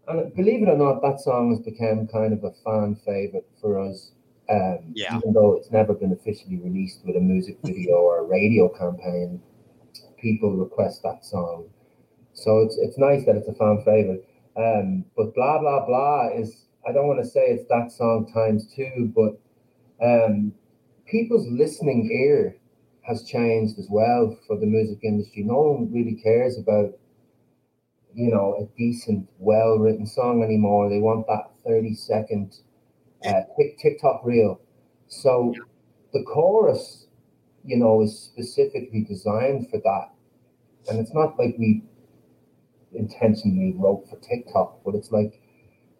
and 0.09 0.35
believe 0.35 0.63
it 0.63 0.69
or 0.69 0.77
not, 0.77 1.03
that 1.03 1.21
song 1.21 1.51
has 1.51 1.61
become 1.61 2.09
kind 2.09 2.33
of 2.33 2.43
a 2.45 2.53
fan 2.65 2.97
favorite 3.05 3.49
for 3.61 3.79
us. 3.79 4.11
Um, 4.51 4.93
Yeah. 4.95 5.17
Even 5.19 5.33
though 5.33 5.55
it's 5.55 5.71
never 5.71 5.95
been 5.95 6.13
officially 6.13 6.57
released 6.59 7.05
with 7.05 7.17
a 7.17 7.21
music 7.21 7.59
video 7.65 7.95
or 7.97 8.19
a 8.21 8.25
radio 8.25 8.69
campaign, 8.69 9.41
people 10.19 10.57
request 10.57 11.03
that 11.03 11.25
song. 11.25 11.67
So 12.33 12.59
it's 12.61 12.77
it's 12.79 12.99
nice 12.99 13.25
that 13.27 13.37
it's 13.37 13.49
a 13.49 13.55
fan 13.55 13.83
favorite. 13.85 14.29
Um, 14.57 15.05
but 15.17 15.35
blah 15.35 15.59
blah 15.59 15.87
blah 15.87 16.29
is 16.35 16.67
I 16.89 16.93
don't 16.93 17.09
want 17.09 17.23
to 17.23 17.29
say 17.29 17.47
it's 17.49 17.69
that 17.69 17.91
song 17.93 18.31
times 18.33 18.73
two, 18.75 19.13
but 19.15 19.39
um, 20.05 20.53
people's 21.07 21.47
listening 21.49 22.11
ear 22.11 22.57
has 23.03 23.23
changed 23.23 23.79
as 23.79 23.87
well 23.91 24.37
for 24.47 24.59
the 24.59 24.67
music 24.67 24.99
industry. 25.03 25.43
No 25.45 25.61
one 25.61 25.93
really 25.93 26.15
cares 26.23 26.59
about, 26.59 26.99
you 28.15 28.31
know, 28.31 28.57
a 28.61 28.65
decent, 28.77 29.29
well 29.39 29.79
written 29.79 30.07
song 30.07 30.43
anymore. 30.43 30.89
They 30.89 30.99
want 30.99 31.27
that 31.29 31.51
30 31.65 31.95
second 31.95 32.59
uh, 33.25 33.43
TikTok 33.81 34.23
reel. 34.25 34.61
So 35.09 35.55
the 36.13 36.25
chorus, 36.25 37.07
you 37.65 37.77
know, 37.77 38.03
is 38.03 38.19
specifically 38.19 39.05
designed 39.09 39.71
for 39.71 39.79
that. 39.79 40.11
And 40.89 41.01
it's 41.01 41.15
not 41.15 41.39
like 41.39 41.57
we 41.59 41.83
intentionally 42.93 43.75
wrote 43.77 44.09
for 44.09 44.17
TikTok, 44.17 44.81
but 44.85 44.95
it's 44.95 45.11
like, 45.11 45.41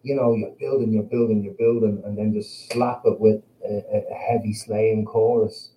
you 0.03 0.15
know, 0.15 0.35
you're 0.35 0.55
building, 0.59 0.91
you're 0.93 1.03
building, 1.03 1.43
you're 1.43 1.53
building, 1.53 2.01
and 2.05 2.17
then 2.17 2.33
just 2.33 2.69
slap 2.71 3.01
it 3.05 3.19
with 3.19 3.41
a, 3.69 4.03
a 4.11 4.15
heavy 4.15 4.53
slaying 4.53 5.05
chorus. 5.05 5.71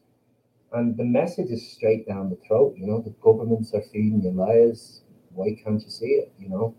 And 0.72 0.96
the 0.96 1.04
message 1.04 1.50
is 1.50 1.72
straight 1.72 2.06
down 2.06 2.30
the 2.30 2.38
throat, 2.46 2.74
you 2.76 2.86
know, 2.86 3.00
the 3.00 3.14
governments 3.20 3.74
are 3.74 3.82
feeding 3.92 4.22
you 4.22 4.30
lies. 4.30 5.00
Why 5.34 5.56
can't 5.64 5.82
you 5.82 5.90
see 5.90 6.06
it, 6.06 6.32
you 6.38 6.48
know? 6.48 6.74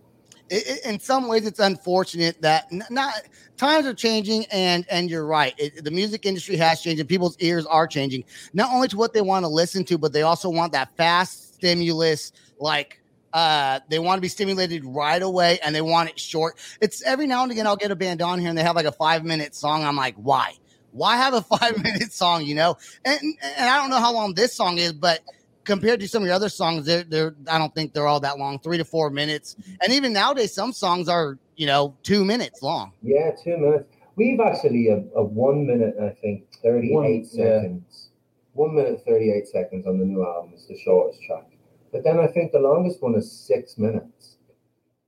in 0.52 1.00
some 1.00 1.30
ways 1.30 1.46
it's 1.46 1.60
unfortunate 1.60 2.42
that 2.42 2.70
not 2.90 3.14
times 3.56 3.86
are 3.86 3.94
changing 3.94 4.46
and 4.52 4.86
and 4.90 5.10
you're 5.10 5.26
right 5.26 5.54
it, 5.58 5.84
the 5.84 5.92
music 5.92 6.26
industry 6.26 6.58
has 6.58 6.82
changed 6.82 7.00
and 7.00 7.08
people's 7.08 7.38
ears 7.40 7.66
are 7.68 7.88
changing 7.88 8.24
not 8.54 8.70
only 8.74 8.88
to 8.90 8.98
what 8.98 9.14
they 9.14 9.22
want 9.22 9.46
to 9.46 9.48
listen 9.48 9.86
to 9.86 9.98
but 9.98 10.12
they 10.12 10.24
also 10.24 10.50
want 10.50 10.74
that 10.74 10.96
fast 10.98 11.56
stimulus 11.56 12.34
like 12.60 13.02
uh 13.32 13.80
they 13.90 13.98
want 14.00 14.18
to 14.18 14.22
be 14.22 14.28
stimulated 14.28 14.84
right 14.84 15.22
away 15.22 15.58
and 15.64 15.74
they 15.74 15.82
want 15.82 16.10
it 16.10 16.20
short 16.20 16.58
it's 16.82 17.02
every 17.04 17.28
now 17.28 17.44
and 17.44 17.52
again 17.54 17.66
i'll 17.66 17.78
get 17.78 17.92
a 17.92 17.96
band 17.96 18.22
on 18.22 18.38
here 18.38 18.50
and 18.50 18.58
they 18.58 18.64
have 18.64 18.76
like 18.76 18.86
a 18.86 18.92
five 18.92 19.24
minute 19.24 19.56
song 19.56 19.86
i'm 19.86 19.96
like 19.96 20.16
why 20.16 20.54
why 20.92 21.16
have 21.16 21.34
a 21.34 21.42
five 21.58 21.82
minute 21.84 22.12
song 22.12 22.44
you 22.44 22.56
know 22.56 22.78
and 23.06 23.20
and 23.22 23.70
i 23.70 23.78
don't 23.78 23.90
know 23.90 24.00
how 24.00 24.14
long 24.14 24.34
this 24.34 24.54
song 24.54 24.78
is 24.78 24.94
but 24.94 25.22
compared 25.64 26.00
to 26.00 26.08
some 26.08 26.24
of 26.24 26.26
your 26.26 26.36
other 26.36 26.50
songs, 26.50 26.88
they're, 26.88 27.04
they're 27.04 27.36
I 27.48 27.60
don't 27.60 27.74
think 27.76 27.94
they're 27.94 28.08
all 28.08 28.20
that 28.22 28.40
long, 28.40 28.58
three 28.60 28.78
to 28.80 28.84
four 28.84 29.12
minutes. 29.12 29.56
And 29.84 29.94
even 29.94 30.12
nowadays, 30.12 30.54
some 30.54 30.74
songs 30.74 31.08
are 31.08 31.38
you 31.56 31.68
know 31.68 31.96
two 32.02 32.26
minutes 32.26 32.62
long. 32.64 32.94
Yeah, 33.04 33.32
two 33.44 33.58
minutes. 33.58 33.86
We've 34.16 34.40
actually 34.40 34.88
a, 34.88 35.04
a 35.16 35.24
one 35.24 35.68
minute, 35.68 35.96
I 36.02 36.10
think, 36.10 36.46
38 36.64 36.94
One, 36.94 37.14
yeah. 37.32 37.62
seconds 37.62 38.10
one 38.54 38.76
minute 38.76 39.02
thirty 39.08 39.32
eight 39.32 39.48
seconds 39.48 39.88
on 39.88 39.98
the 39.98 40.06
new 40.06 40.24
album 40.26 40.52
is 40.56 40.68
the 40.68 40.78
shortest 40.78 41.22
track. 41.24 41.46
But 41.92 42.04
then 42.04 42.20
I 42.20 42.28
think 42.28 42.52
the 42.52 42.60
longest 42.60 43.02
one 43.02 43.16
is 43.16 43.32
six 43.32 43.78
minutes. 43.78 44.38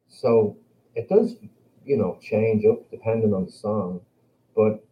So 0.07 0.57
it 0.95 1.09
does, 1.09 1.35
you 1.85 1.97
know, 1.97 2.17
change 2.21 2.65
up 2.65 2.89
depending 2.91 3.33
on 3.33 3.45
the 3.45 3.51
song. 3.51 4.01
But 4.55 4.85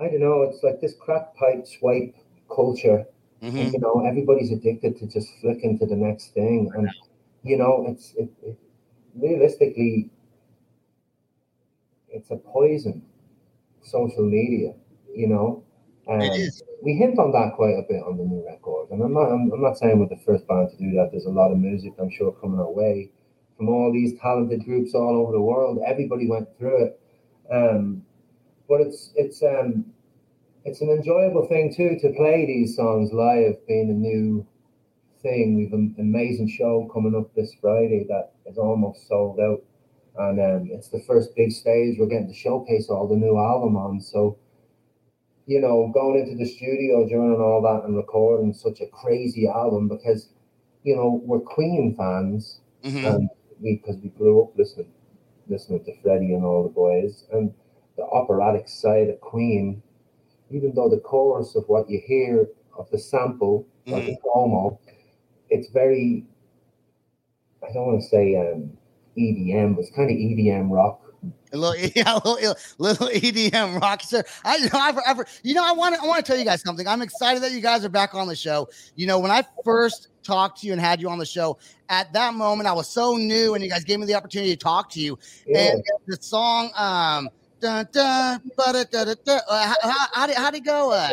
I 0.00 0.08
don't 0.08 0.20
know, 0.20 0.42
it's 0.42 0.62
like 0.62 0.80
this 0.80 0.94
crack 0.94 1.34
pipe 1.36 1.66
swipe 1.66 2.14
culture. 2.54 3.06
Mhm. 3.42 3.60
And, 3.60 3.72
you 3.72 3.78
know, 3.80 4.04
everybody's 4.06 4.50
addicted 4.50 4.96
to 4.98 5.06
just 5.06 5.28
flicking 5.40 5.78
to 5.78 5.86
the 5.86 5.96
next 5.96 6.32
thing. 6.34 6.70
And 6.74 6.88
you 7.42 7.56
know, 7.56 7.84
it's 7.88 8.14
it, 8.14 8.30
it 8.42 8.58
realistically 9.14 10.10
it's 12.08 12.30
a 12.30 12.36
poison, 12.36 13.02
social 13.82 14.24
media, 14.24 14.74
you 15.14 15.28
know. 15.28 15.62
It 16.08 16.40
is. 16.40 16.62
we 16.82 16.94
hint 16.94 17.18
on 17.18 17.32
that 17.32 17.54
quite 17.56 17.74
a 17.74 17.82
bit 17.88 18.00
on 18.04 18.16
the 18.16 18.22
new 18.24 18.44
record, 18.46 18.90
and 18.90 19.02
I'm 19.02 19.12
not. 19.12 19.26
I'm, 19.26 19.50
I'm 19.52 19.60
not 19.60 19.76
saying 19.76 19.98
we're 19.98 20.06
the 20.08 20.22
first 20.24 20.46
band 20.46 20.70
to 20.70 20.76
do 20.76 20.92
that. 20.92 21.10
There's 21.10 21.26
a 21.26 21.30
lot 21.30 21.50
of 21.50 21.58
music 21.58 21.94
I'm 21.98 22.10
sure 22.10 22.30
coming 22.30 22.60
our 22.60 22.70
way 22.70 23.10
from 23.56 23.68
all 23.68 23.92
these 23.92 24.16
talented 24.20 24.64
groups 24.64 24.94
all 24.94 25.16
over 25.16 25.32
the 25.32 25.40
world. 25.40 25.80
Everybody 25.84 26.28
went 26.28 26.48
through 26.58 26.84
it, 26.84 27.00
um, 27.50 28.05
but 28.68 28.80
it's 28.80 29.12
it's 29.16 29.42
um 29.42 29.84
it's 30.64 30.80
an 30.80 30.90
enjoyable 30.90 31.46
thing 31.46 31.72
too 31.74 31.96
to 32.00 32.12
play 32.16 32.44
these 32.46 32.74
songs 32.76 33.12
live, 33.12 33.54
being 33.68 33.90
a 33.90 33.94
new 33.94 34.44
thing. 35.22 35.56
We've 35.56 35.72
an 35.72 35.94
amazing 35.98 36.48
show 36.48 36.90
coming 36.92 37.14
up 37.14 37.34
this 37.34 37.54
Friday 37.60 38.04
that 38.08 38.32
is 38.46 38.58
almost 38.58 39.06
sold 39.06 39.38
out, 39.40 39.62
and 40.18 40.40
um, 40.40 40.70
it's 40.72 40.88
the 40.88 41.00
first 41.06 41.36
big 41.36 41.52
stage 41.52 41.96
we're 41.98 42.06
getting 42.06 42.28
to 42.28 42.34
showcase 42.34 42.88
all 42.90 43.06
the 43.06 43.16
new 43.16 43.36
album 43.38 43.76
on. 43.76 44.00
So 44.00 44.38
you 45.46 45.60
know, 45.60 45.90
going 45.94 46.18
into 46.20 46.36
the 46.36 46.44
studio 46.50 47.06
during 47.06 47.40
all 47.40 47.62
that 47.62 47.86
and 47.86 47.96
recording 47.96 48.52
such 48.52 48.80
a 48.80 48.86
crazy 48.88 49.46
album 49.46 49.86
because, 49.88 50.28
you 50.82 50.96
know, 50.96 51.20
we're 51.24 51.38
Queen 51.38 51.94
fans 51.96 52.60
Mhm. 52.82 53.06
and 53.06 53.30
we 53.60 53.76
because 53.76 53.96
we 54.02 54.08
grew 54.10 54.42
up 54.42 54.58
listening 54.58 54.88
listening 55.48 55.84
to 55.84 55.94
Freddie 56.02 56.34
and 56.34 56.44
all 56.44 56.64
the 56.64 56.68
boys 56.68 57.24
and 57.32 57.54
the 57.96 58.04
operatic 58.04 58.68
side 58.68 59.08
of 59.08 59.20
Queen, 59.20 59.82
even 60.50 60.74
though 60.74 60.88
the 60.88 61.00
chorus 61.00 61.54
of 61.56 61.64
what 61.66 61.88
you 61.88 62.00
hear 62.06 62.48
of 62.78 62.90
the 62.90 62.98
sample, 62.98 63.66
like 63.86 64.06
the 64.06 64.16
promo, 64.24 64.78
it's 65.50 65.68
very 65.70 66.24
I 67.62 67.72
don't 67.72 67.86
want 67.86 68.02
to 68.02 68.08
say 68.08 68.36
um 68.36 68.76
EDM, 69.16 69.74
but 69.74 69.82
it's 69.82 69.96
kind 69.96 70.10
of 70.10 70.16
EDM 70.16 70.70
rock. 70.70 71.00
A 71.52 71.56
little, 71.56 71.90
yeah, 71.96 72.18
a 72.22 72.28
little, 72.28 72.54
little 72.78 73.08
EDM 73.08 73.80
rockstar. 73.80 74.24
I, 74.44 74.56
you 74.56 74.64
know, 74.64 74.78
I've, 74.78 74.98
I've, 75.06 75.40
you 75.42 75.54
know, 75.54 75.64
I 75.64 75.72
want 75.72 75.94
to, 75.94 76.02
I 76.02 76.06
want 76.06 76.24
to 76.24 76.30
tell 76.30 76.38
you 76.38 76.44
guys 76.44 76.62
something. 76.62 76.86
I'm 76.86 77.02
excited 77.02 77.42
that 77.42 77.52
you 77.52 77.60
guys 77.60 77.84
are 77.84 77.88
back 77.88 78.14
on 78.14 78.28
the 78.28 78.36
show. 78.36 78.68
You 78.94 79.06
know, 79.06 79.18
when 79.18 79.30
I 79.30 79.44
first 79.64 80.08
talked 80.22 80.60
to 80.60 80.66
you 80.66 80.72
and 80.72 80.80
had 80.80 81.00
you 81.00 81.08
on 81.08 81.18
the 81.18 81.26
show, 81.26 81.58
at 81.88 82.12
that 82.12 82.34
moment 82.34 82.68
I 82.68 82.72
was 82.72 82.88
so 82.88 83.16
new, 83.16 83.54
and 83.54 83.64
you 83.64 83.70
guys 83.70 83.84
gave 83.84 83.98
me 83.98 84.06
the 84.06 84.14
opportunity 84.14 84.50
to 84.50 84.56
talk 84.56 84.90
to 84.90 85.00
you. 85.00 85.18
Yeah. 85.46 85.72
And 85.72 85.82
the 86.06 86.18
song, 86.20 86.70
um, 86.76 87.30
dun, 87.60 87.88
dun, 87.92 88.40
uh, 88.58 89.74
how, 89.82 90.06
how, 90.12 90.26
did 90.26 90.36
how 90.36 90.50
did 90.50 90.58
it 90.58 90.64
go? 90.64 90.92
Uh, 90.92 91.10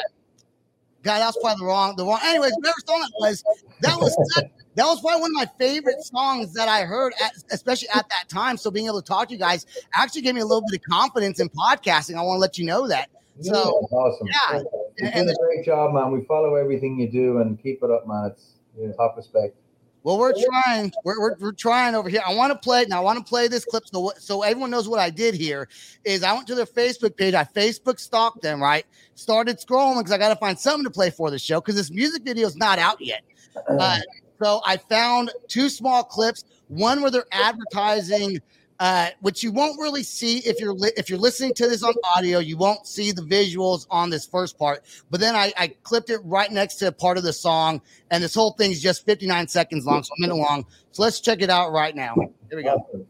God, 1.04 1.20
that 1.20 1.26
was 1.28 1.38
probably 1.42 1.60
the 1.60 1.66
wrong, 1.66 1.96
the 1.98 2.06
wrong. 2.06 2.20
Anyways, 2.24 2.54
whatever 2.56 2.78
song 2.86 3.04
it 3.04 3.14
was, 3.20 3.44
that 3.82 4.00
was 4.00 4.16
such, 4.34 4.46
that 4.76 4.86
was 4.86 5.02
probably 5.02 5.22
one 5.22 5.32
of 5.32 5.36
my 5.36 5.48
favorite 5.60 6.02
songs 6.02 6.54
that 6.54 6.70
I 6.70 6.84
heard, 6.84 7.14
at, 7.22 7.34
especially 7.52 7.90
at 7.90 8.08
that 8.10 8.30
time. 8.30 8.56
So 8.56 8.72
being 8.72 8.86
able 8.88 9.02
to 9.02 9.08
talk 9.08 9.28
to 9.28 9.34
you 9.34 9.40
guys 9.40 9.66
actually 9.94 10.22
gave 10.22 10.36
me 10.36 10.42
a 10.42 10.46
little 10.46 10.64
bit 10.70 10.80
of 10.80 10.86
confidence 10.90 11.40
in 11.42 11.50
podcasting. 11.50 12.16
I 12.16 12.22
want 12.22 12.38
to 12.38 12.40
let 12.40 12.58
you 12.58 12.66
know 12.66 12.88
that. 12.88 13.10
So 13.42 13.80
it's 13.84 13.92
awesome. 13.92 14.28
yeah. 14.28 14.62
And- 15.00 15.14
doing 15.14 15.30
a 15.30 15.36
great 15.36 15.66
job, 15.66 15.94
man. 15.94 16.12
We 16.12 16.24
follow 16.26 16.56
everything 16.56 17.00
you 17.00 17.10
do 17.12 17.40
and 17.40 17.62
keep 17.62 17.84
it 17.84 17.92
up, 17.92 18.08
man. 18.08 18.32
It's 18.32 18.54
Yeah. 18.78 18.94
top 18.94 19.18
respect. 19.18 19.56
Well, 20.03 20.19
we're 20.19 20.33
trying. 20.33 20.91
We're, 21.05 21.19
we're, 21.19 21.36
we're 21.39 21.51
trying 21.53 21.95
over 21.95 22.10
here. 22.10 22.22
I 22.27 22.33
want 22.33 22.51
to 22.51 22.60
play 22.60 22.86
now. 22.88 22.98
I 22.98 23.00
want 23.01 23.19
to 23.19 23.24
play 23.24 23.48
this 23.48 23.63
clip 23.63 23.83
so 23.88 24.12
so 24.17 24.41
everyone 24.43 24.69
knows 24.69 24.89
what 24.89 25.00
I 25.00 25.10
did 25.10 25.33
here. 25.33 25.69
Is 26.03 26.24
I 26.24 26.33
went 26.33 26.45
to 26.48 26.55
their 26.55 26.65
Facebook 26.65 27.15
page. 27.15 27.33
I 27.33 27.45
Facebook 27.45 28.00
stalked 28.00 28.41
them. 28.41 28.62
Right, 28.62 28.86
started 29.15 29.60
scrolling 29.60 29.98
because 29.98 30.12
I 30.12 30.17
got 30.17 30.29
to 30.29 30.36
find 30.36 30.60
something 30.60 30.83
to 30.83 30.91
play 30.91 31.10
for 31.10 31.31
the 31.31 31.39
show 31.39 31.62
because 31.62 31.75
this 31.75 31.89
music 31.89 32.24
video 32.24 32.48
is 32.48 32.57
not 32.57 32.79
out 32.79 33.00
yet. 33.00 33.24
Uh, 33.69 34.00
so 34.41 34.62
I 34.65 34.77
found 34.77 35.31
two 35.48 35.69
small 35.69 36.03
clips. 36.03 36.43
One 36.67 37.01
where 37.01 37.12
they're 37.12 37.25
advertising, 37.31 38.41
uh, 38.80 39.10
which 39.22 39.44
you 39.44 39.51
won't 39.51 39.80
really 39.80 40.03
see 40.03 40.39
if 40.39 40.60
you're 40.60 40.74
li- 40.74 40.92
if 40.98 41.10
you're 41.10 41.20
listening 41.20 41.53
to 41.56 41.68
this 41.68 41.84
on 41.84 41.94
audio. 42.15 42.39
You 42.39 42.58
won't 42.58 42.88
see 42.88 43.12
the 43.12 43.22
visuals 43.22 43.86
on 43.89 44.10
this 44.10 44.25
first 44.25 44.58
part. 44.58 44.84
But 45.10 45.20
then 45.20 45.36
I, 45.36 45.53
I 45.58 45.68
clipped 45.84 46.10
it 46.10 46.20
right 46.24 46.51
next 46.51 46.75
to 46.75 46.92
part 46.92 47.18
of 47.18 47.24
the 47.24 47.34
song, 47.34 47.82
and 48.12 48.24
this 48.24 48.36
whole 48.36 48.51
thing 48.51 48.72
is 48.72 48.82
just 48.82 49.06
59 49.06 49.48
seconds 49.48 49.86
long, 49.86 50.03
so 50.03 50.13
a 50.18 50.22
minute 50.22 50.36
long. 50.36 50.65
So 50.92 51.03
let's 51.03 51.20
check 51.20 51.42
it 51.42 51.50
out 51.50 51.72
right 51.72 51.96
now. 51.96 52.15
Here 52.50 52.58
we 52.58 52.63
go. 52.63 53.08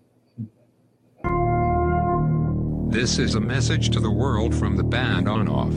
This 2.92 3.18
is 3.18 3.36
a 3.36 3.40
message 3.40 3.90
to 3.90 4.00
the 4.00 4.12
world 4.12 4.54
from 4.54 4.78
the 4.78 4.84
band 4.84 5.28
On 5.28 5.48
Off. 5.48 5.74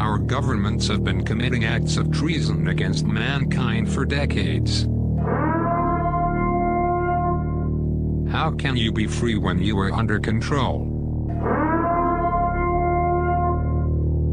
Our 0.00 0.18
governments 0.18 0.86
have 0.88 1.02
been 1.02 1.24
committing 1.24 1.64
acts 1.64 1.96
of 1.96 2.12
treason 2.12 2.68
against 2.68 3.04
mankind 3.04 3.90
for 3.92 4.04
decades. 4.04 4.86
How 8.36 8.50
can 8.50 8.76
you 8.76 8.92
be 8.92 9.06
free 9.06 9.36
when 9.36 9.62
you 9.62 9.78
are 9.78 9.90
under 9.90 10.20
control? 10.20 10.84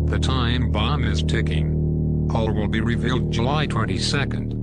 The 0.10 0.20
time 0.20 0.72
bomb 0.74 1.06
is 1.06 1.24
ticking. 1.24 2.28
All 2.30 2.52
will 2.52 2.68
be 2.68 2.82
revealed 2.82 3.32
July 3.32 3.66
22nd. 3.66 4.63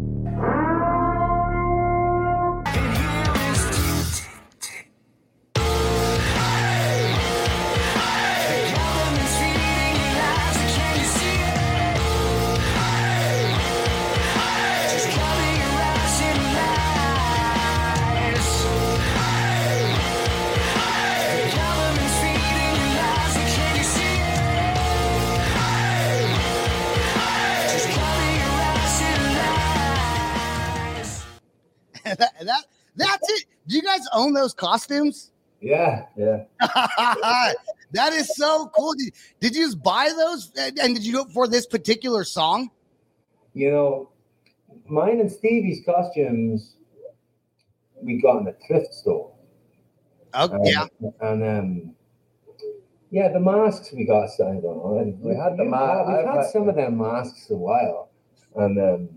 Do 33.71 33.77
you 33.77 33.83
guys 33.83 34.01
own 34.13 34.33
those 34.33 34.53
costumes? 34.53 35.31
Yeah, 35.61 36.07
Yeah. 36.17 36.45
that 37.93 38.13
is 38.13 38.35
so 38.35 38.69
cool. 38.75 38.95
Did, 38.95 39.13
did 39.41 39.55
you 39.55 39.67
just 39.67 39.83
buy 39.83 40.11
those? 40.17 40.51
And 40.59 40.79
and 40.79 40.95
did 40.95 41.05
you 41.07 41.13
go 41.13 41.25
for 41.27 41.47
this 41.47 41.67
particular 41.67 42.25
song? 42.25 42.71
you 43.53 43.69
know, 43.71 44.09
mine 44.89 45.19
and 45.21 45.31
Stevie's 45.31 45.85
costumes 45.85 46.77
we 48.03 48.21
got 48.23 48.39
in 48.41 48.49
a 48.49 48.53
thrift 48.67 48.95
store. 48.95 49.33
Oh, 50.35 50.45
Um, 50.53 50.61
yeah. 50.65 50.87
And 51.21 51.43
um, 51.45 51.95
yeah, 53.11 53.29
the 53.33 53.41
masks 53.41 53.93
we 53.93 54.05
got 54.05 54.31
signed 54.31 54.65
on 54.65 54.79
already. 54.79 55.13
We 55.13 55.35
had 55.37 55.57
the 55.57 55.63
We've 55.65 55.71
ma- 55.71 55.99
had- 55.99 56.07
We've 56.07 56.17
I've 56.17 56.27
had 56.27 56.37
had- 56.45 56.51
some 56.53 56.69
of 56.69 56.75
them 56.77 56.97
masks 56.99 57.51
a 57.51 57.57
while, 57.57 58.11
and 58.57 58.79
um, 58.81 59.09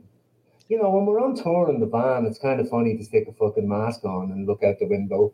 you 0.73 0.81
know, 0.81 0.89
when 0.89 1.05
we're 1.05 1.19
on 1.21 1.35
tour 1.35 1.69
in 1.69 1.79
the 1.79 1.85
van, 1.85 2.25
it's 2.25 2.39
kind 2.39 2.59
of 2.59 2.67
funny 2.67 2.97
to 2.97 3.03
stick 3.03 3.27
a 3.29 3.33
fucking 3.33 3.69
mask 3.69 4.03
on 4.05 4.31
and 4.31 4.47
look 4.47 4.63
out 4.63 4.79
the 4.79 4.87
window. 4.87 5.31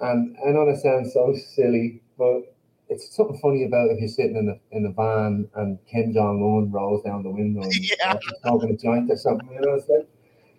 And 0.00 0.34
I 0.46 0.50
know 0.50 0.64
that 0.66 0.80
sounds 0.80 1.12
so 1.12 1.34
silly, 1.54 2.00
but 2.16 2.54
it's 2.88 3.14
something 3.14 3.38
funny 3.38 3.64
about 3.64 3.90
if 3.90 4.00
you're 4.00 4.08
sitting 4.08 4.36
in 4.36 4.48
a 4.48 4.76
in 4.76 4.86
a 4.86 4.92
van 4.92 5.48
and 5.56 5.78
Kim 5.90 6.12
Jong 6.14 6.40
Un 6.42 6.72
rolls 6.72 7.02
down 7.04 7.22
the 7.22 7.30
window 7.30 7.62
and 7.62 7.74
Yeah. 7.98 8.16
he's 8.20 8.40
smoking 8.42 8.70
a 8.70 8.76
joint 8.76 9.10
or 9.10 9.16
something. 9.16 9.48
You 9.52 9.60
know, 9.60 9.74
it's 9.74 9.88
like 9.90 10.08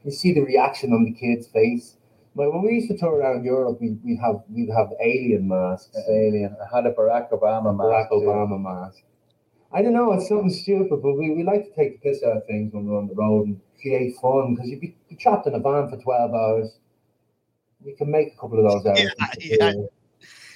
you 0.03 0.11
see 0.11 0.31
the 0.33 0.41
reaction 0.41 0.93
on 0.93 1.05
the 1.05 1.13
kid's 1.13 1.47
face. 1.47 1.97
But 2.35 2.51
when 2.51 2.63
we 2.63 2.73
used 2.79 2.89
to 2.89 2.97
tour 2.97 3.15
around 3.17 3.43
Europe, 3.45 3.77
we 3.81 3.97
we 4.05 4.15
have 4.17 4.37
we'd 4.49 4.69
have 4.69 4.89
alien 5.01 5.47
masks, 5.47 5.97
Alien. 6.09 6.55
I 6.63 6.75
had 6.75 6.85
a 6.85 6.91
Barack 6.91 7.29
Obama 7.31 7.75
Barack 7.75 8.09
mask. 8.09 8.09
too. 8.11 8.21
Obama 8.29 8.57
mask. 8.71 9.03
I 9.73 9.81
don't 9.81 9.93
know, 9.93 10.13
it's 10.13 10.27
something 10.29 10.51
stupid, 10.51 11.01
but 11.01 11.13
we, 11.13 11.31
we 11.31 11.43
like 11.43 11.65
to 11.65 11.75
take 11.75 12.01
the 12.01 12.09
piss 12.09 12.23
out 12.23 12.37
of 12.37 12.45
things 12.45 12.73
when 12.73 12.85
we're 12.85 12.97
on 12.97 13.07
the 13.07 13.15
road 13.15 13.47
and 13.47 13.59
create 13.81 14.15
fun 14.21 14.53
because 14.53 14.69
you'd 14.69 14.79
be, 14.81 14.95
be 15.09 15.15
trapped 15.15 15.47
in 15.47 15.55
a 15.55 15.59
van 15.59 15.89
for 15.89 15.97
12 15.97 16.33
hours. 16.33 16.77
We 17.83 17.93
can 17.93 18.11
make 18.11 18.33
a 18.33 18.39
couple 18.39 18.65
of 18.65 18.71
those 18.71 18.85
hours. 18.85 19.11
Yeah, 19.39 19.57
yeah. 19.59 19.73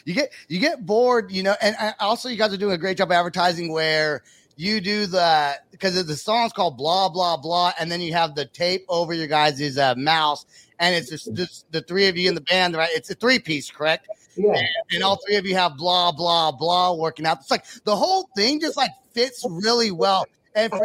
you 0.06 0.14
get 0.14 0.32
you 0.48 0.60
get 0.60 0.86
bored, 0.86 1.32
you 1.32 1.44
know, 1.44 1.56
and 1.62 1.76
also 2.00 2.30
you 2.30 2.38
guys 2.38 2.54
are 2.54 2.58
doing 2.58 2.74
a 2.74 2.78
great 2.78 2.98
job 2.98 3.12
advertising 3.12 3.72
where 3.72 4.24
you 4.56 4.82
do 4.82 5.06
the 5.06 5.56
because 5.72 6.02
the 6.06 6.16
song's 6.16 6.54
called 6.54 6.78
blah 6.78 7.10
blah 7.10 7.38
blah, 7.38 7.74
and 7.80 7.92
then 7.92 8.02
you 8.02 8.14
have 8.14 8.36
the 8.36 8.46
tape 8.46 8.86
over 8.88 9.14
your 9.14 9.28
guys' 9.28 9.78
uh, 9.78 9.96
mouse, 9.98 10.46
and 10.80 10.96
it's 10.96 11.10
just, 11.10 11.34
just 11.34 11.72
the 11.72 11.82
three 11.82 12.08
of 12.08 12.18
you 12.18 12.30
in 12.30 12.36
the 12.36 12.42
band, 12.42 12.76
right? 12.76 12.90
It's 12.94 13.10
a 13.10 13.16
three 13.16 13.40
piece, 13.40 13.70
correct? 13.70 14.08
Yeah. 14.36 14.54
and 14.92 15.04
all 15.04 15.20
three 15.26 15.36
of 15.36 15.46
you 15.46 15.56
have 15.56 15.78
blah 15.78 16.12
blah 16.12 16.52
blah 16.52 16.94
working 16.94 17.26
out. 17.26 17.40
It's 17.42 17.52
like 17.52 17.66
the 17.84 17.96
whole 17.96 18.30
thing 18.36 18.60
just 18.60 18.78
like 18.78 18.92
fits 19.18 19.44
really 19.50 19.92
well. 19.92 20.26
And, 20.56 20.72
for, 20.72 20.84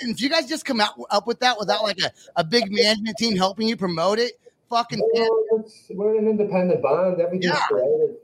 and 0.00 0.10
if 0.10 0.20
you 0.20 0.28
guys 0.28 0.48
just 0.48 0.64
come 0.64 0.80
out 0.80 0.94
up 1.10 1.26
with 1.26 1.40
that 1.40 1.58
without 1.58 1.82
like 1.82 1.98
a, 2.00 2.10
a 2.36 2.44
big 2.44 2.70
management 2.70 3.16
team 3.18 3.36
helping 3.36 3.68
you 3.68 3.76
promote 3.76 4.18
it, 4.18 4.32
fucking 4.68 5.00
it's- 5.14 5.86
we're 5.90 6.16
an 6.18 6.28
independent 6.28 6.82
band. 6.82 7.20
Everything's 7.20 7.46
Yeah. 7.46 7.60
created, 7.68 8.16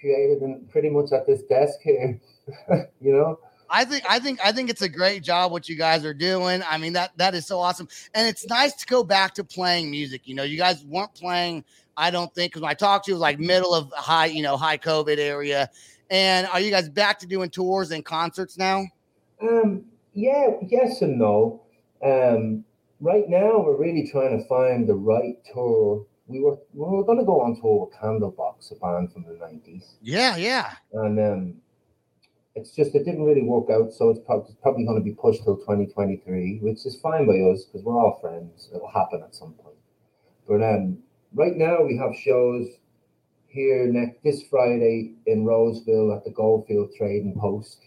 created, 0.00 0.42
and 0.42 0.70
pretty 0.70 0.90
much 0.90 1.12
at 1.12 1.26
this 1.26 1.42
desk 1.42 1.80
here. 1.82 2.18
you 3.00 3.12
know. 3.12 3.38
I 3.70 3.84
think 3.84 4.04
I 4.08 4.18
think 4.18 4.40
I 4.42 4.52
think 4.52 4.70
it's 4.70 4.80
a 4.80 4.88
great 4.88 5.22
job 5.22 5.52
what 5.52 5.68
you 5.68 5.76
guys 5.76 6.02
are 6.06 6.14
doing. 6.14 6.62
I 6.66 6.78
mean 6.78 6.94
that 6.94 7.10
that 7.18 7.34
is 7.34 7.46
so 7.46 7.58
awesome, 7.58 7.86
and 8.14 8.26
it's 8.26 8.46
nice 8.46 8.72
to 8.76 8.86
go 8.86 9.04
back 9.04 9.34
to 9.34 9.44
playing 9.44 9.90
music. 9.90 10.22
You 10.24 10.34
know, 10.34 10.42
you 10.44 10.56
guys 10.56 10.82
weren't 10.86 11.14
playing. 11.14 11.64
I 11.94 12.10
don't 12.10 12.32
think 12.34 12.52
because 12.52 12.62
when 12.62 12.70
I 12.70 12.74
talked 12.74 13.04
to 13.04 13.10
you, 13.10 13.16
it 13.16 13.18
was 13.18 13.20
like 13.20 13.38
middle 13.38 13.74
of 13.74 13.92
high, 13.92 14.26
you 14.26 14.42
know, 14.42 14.56
high 14.56 14.78
COVID 14.78 15.18
area. 15.18 15.68
And 16.08 16.46
are 16.46 16.60
you 16.60 16.70
guys 16.70 16.88
back 16.88 17.18
to 17.18 17.26
doing 17.26 17.50
tours 17.50 17.90
and 17.90 18.02
concerts 18.02 18.56
now? 18.56 18.86
Um, 19.40 19.84
yeah, 20.14 20.48
yes 20.66 21.02
and 21.02 21.18
no. 21.18 21.62
Um, 22.04 22.64
right 23.00 23.28
now, 23.28 23.60
we're 23.60 23.76
really 23.76 24.08
trying 24.10 24.38
to 24.40 24.48
find 24.48 24.88
the 24.88 24.94
right 24.94 25.38
tour. 25.52 26.06
We 26.26 26.40
were 26.40 26.58
we 26.74 26.84
were 26.84 27.04
going 27.04 27.18
to 27.18 27.24
go 27.24 27.40
on 27.40 27.60
tour 27.60 27.86
with 27.86 27.98
Candlebox, 27.98 28.72
a 28.72 28.74
band 28.76 29.12
from 29.12 29.24
the 29.24 29.34
nineties, 29.40 29.94
Yeah, 30.02 30.36
yeah. 30.36 30.72
and 30.92 31.18
um, 31.18 31.54
it's 32.54 32.72
just 32.72 32.94
it 32.94 33.04
didn't 33.04 33.24
really 33.24 33.42
work 33.42 33.70
out. 33.70 33.92
So 33.92 34.10
it's 34.10 34.20
probably, 34.26 34.54
probably 34.62 34.84
going 34.84 34.98
to 34.98 35.04
be 35.04 35.14
pushed 35.14 35.44
till 35.44 35.56
twenty 35.56 35.86
twenty 35.86 36.16
three, 36.16 36.58
which 36.60 36.84
is 36.84 37.00
fine 37.00 37.26
by 37.26 37.38
us 37.50 37.64
because 37.64 37.82
we're 37.84 37.98
all 37.98 38.18
friends. 38.20 38.68
It'll 38.74 38.90
happen 38.90 39.22
at 39.22 39.34
some 39.34 39.52
point. 39.54 39.76
But 40.46 40.62
um, 40.62 40.98
right 41.34 41.56
now, 41.56 41.82
we 41.82 41.96
have 41.96 42.14
shows 42.16 42.66
here 43.46 43.86
next 43.86 44.22
this 44.22 44.42
Friday 44.50 45.14
in 45.26 45.44
Roseville 45.46 46.12
at 46.12 46.24
the 46.24 46.30
Goldfield 46.30 46.90
Trading 46.96 47.34
Post. 47.40 47.78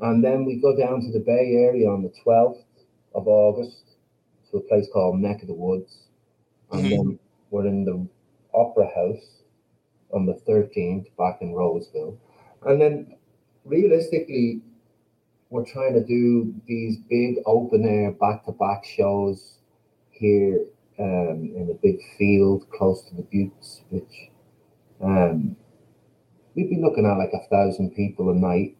And 0.00 0.24
then 0.24 0.44
we 0.44 0.56
go 0.56 0.76
down 0.76 1.02
to 1.02 1.12
the 1.12 1.20
Bay 1.20 1.54
Area 1.56 1.90
on 1.90 2.02
the 2.02 2.12
12th 2.24 2.64
of 3.14 3.28
August 3.28 3.96
to 4.50 4.58
a 4.58 4.60
place 4.62 4.88
called 4.92 5.20
Neck 5.20 5.42
of 5.42 5.48
the 5.48 5.54
Woods. 5.54 6.08
And 6.72 6.84
Mhm. 6.84 6.90
then 6.90 7.18
we're 7.50 7.66
in 7.66 7.84
the 7.84 8.06
Opera 8.54 8.86
House 8.94 9.42
on 10.12 10.26
the 10.26 10.34
13th 10.34 11.14
back 11.16 11.42
in 11.42 11.52
Roseville. 11.54 12.16
And 12.62 12.80
then 12.80 13.14
realistically, 13.64 14.62
we're 15.50 15.64
trying 15.64 15.94
to 15.94 16.04
do 16.04 16.54
these 16.66 16.96
big 16.96 17.38
open 17.44 17.84
air 17.84 18.12
back 18.12 18.44
to 18.44 18.52
back 18.52 18.84
shows 18.84 19.58
here 20.10 20.66
um, 20.98 21.50
in 21.54 21.68
a 21.70 21.74
big 21.74 21.98
field 22.18 22.68
close 22.70 23.02
to 23.02 23.14
the 23.16 23.22
Buttes, 23.22 23.82
which 23.90 24.30
um, 25.00 25.56
we'd 26.54 26.70
be 26.70 26.76
looking 26.76 27.06
at 27.06 27.16
like 27.16 27.32
a 27.32 27.46
thousand 27.48 27.94
people 27.94 28.30
a 28.30 28.34
night 28.34 28.76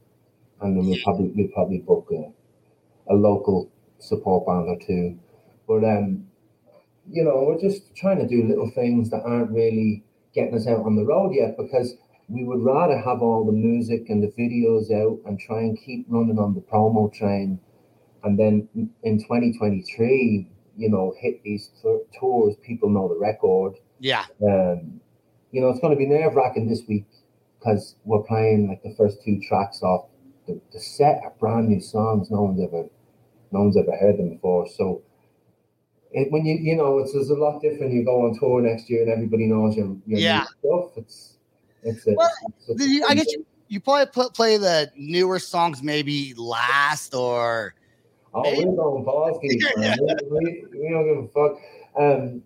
and 0.61 0.77
then 0.77 0.87
we'll 0.87 0.99
probably 1.05 1.33
we'll 1.35 1.49
probably 1.49 1.79
book 1.79 2.09
a, 2.13 3.13
a 3.13 3.15
local 3.15 3.71
support 3.99 4.47
band 4.47 4.69
or 4.69 4.79
two. 4.87 5.19
But 5.67 5.85
um, 5.85 6.27
you 7.11 7.25
know, 7.25 7.43
we're 7.47 7.61
just 7.61 7.95
trying 7.97 8.19
to 8.19 8.27
do 8.29 8.47
little 8.47 8.71
things 8.75 9.11
that 9.11 9.23
aren't 9.25 9.51
really 9.51 10.05
getting 10.35 10.55
us 10.55 10.67
out 10.67 10.85
on 10.85 10.97
the 10.97 11.05
road 11.05 11.33
yet 11.35 11.57
because 11.57 11.95
we 12.29 12.45
would 12.45 12.63
rather 12.63 12.97
have 12.97 13.21
all 13.23 13.45
the 13.45 13.53
music 13.53 14.09
and 14.09 14.23
the 14.23 14.29
videos 14.41 14.93
out 14.93 15.19
and 15.27 15.41
try 15.41 15.59
and 15.61 15.77
keep 15.85 16.07
running 16.09 16.39
on 16.39 16.55
the 16.55 16.61
promo 16.61 17.13
train 17.13 17.59
and 18.23 18.39
then 18.39 18.69
in 19.03 19.19
2023 19.19 20.49
you 20.77 20.89
know 20.89 21.13
hit 21.19 21.43
these 21.43 21.71
tour- 21.83 22.03
tours 22.19 22.55
people 22.65 22.89
know 22.89 23.09
the 23.09 23.19
record 23.19 23.75
Yeah. 23.99 24.25
um, 24.43 25.01
you 25.51 25.61
know, 25.61 25.69
it's 25.71 25.81
going 25.81 25.93
to 25.93 25.99
be 25.99 26.07
nerve 26.07 26.37
wracking 26.37 26.69
this 26.69 26.83
week 26.89 27.07
because 27.59 27.97
we're 28.05 28.23
playing 28.23 28.69
like 28.69 28.85
the 28.85 28.95
first 28.97 29.25
two 29.25 29.41
tracks 29.49 29.83
off 29.83 30.07
the, 30.55 30.61
the 30.73 30.81
set 30.81 31.23
of 31.27 31.39
brand 31.39 31.69
new 31.69 31.81
songs. 31.81 32.31
No 32.31 32.43
one's 32.43 32.61
ever, 32.63 32.85
no 33.53 33.61
one's 33.61 33.77
ever 33.77 33.97
heard 33.97 34.19
them 34.19 34.31
before. 34.31 34.69
So, 34.69 35.03
it, 36.13 36.31
when 36.33 36.45
you 36.45 36.57
you 36.57 36.77
know, 36.77 36.99
it's, 36.99 37.15
it's 37.15 37.31
a 37.31 37.35
lot 37.35 37.61
different. 37.63 37.93
You 37.93 38.05
go 38.05 38.27
on 38.27 38.39
tour 38.39 38.61
next 38.61 38.91
year 38.91 39.03
and 39.03 39.11
everybody 39.13 39.47
knows 39.47 39.77
your, 39.77 39.87
your 40.07 40.19
new 40.19 40.19
Yeah. 40.19 40.45
stuff. 40.61 40.91
It's 40.97 41.37
it's 41.83 42.07
a, 42.07 42.13
Well, 42.15 42.31
it's 42.59 42.67
The- 42.79 42.89
you- 42.89 43.05
I 43.09 43.15
guess 43.15 43.33
you, 43.33 43.47
you 43.69 43.81
probably 43.81 44.07
pl- 44.07 44.31
play 44.31 44.57
the 44.57 44.91
newer 44.97 45.39
songs 45.39 45.83
maybe 45.83 46.35
last 46.37 47.15
or 47.15 47.75
Oh, 48.35 48.43
we're 48.43 48.77
going 48.77 49.05
balls 49.05 49.39
deep, 49.43 49.61
man. 49.77 49.99
we, 50.03 50.15
we, 50.31 50.65
we 50.79 50.89
don't 50.91 51.07
give 51.07 51.25
a 51.25 51.29
fuck. 51.29 51.61
Um, 51.99 52.43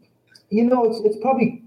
you 0.50 0.64
know, 0.64 0.84
it's 0.84 1.00
it's 1.04 1.16
probably 1.20 1.63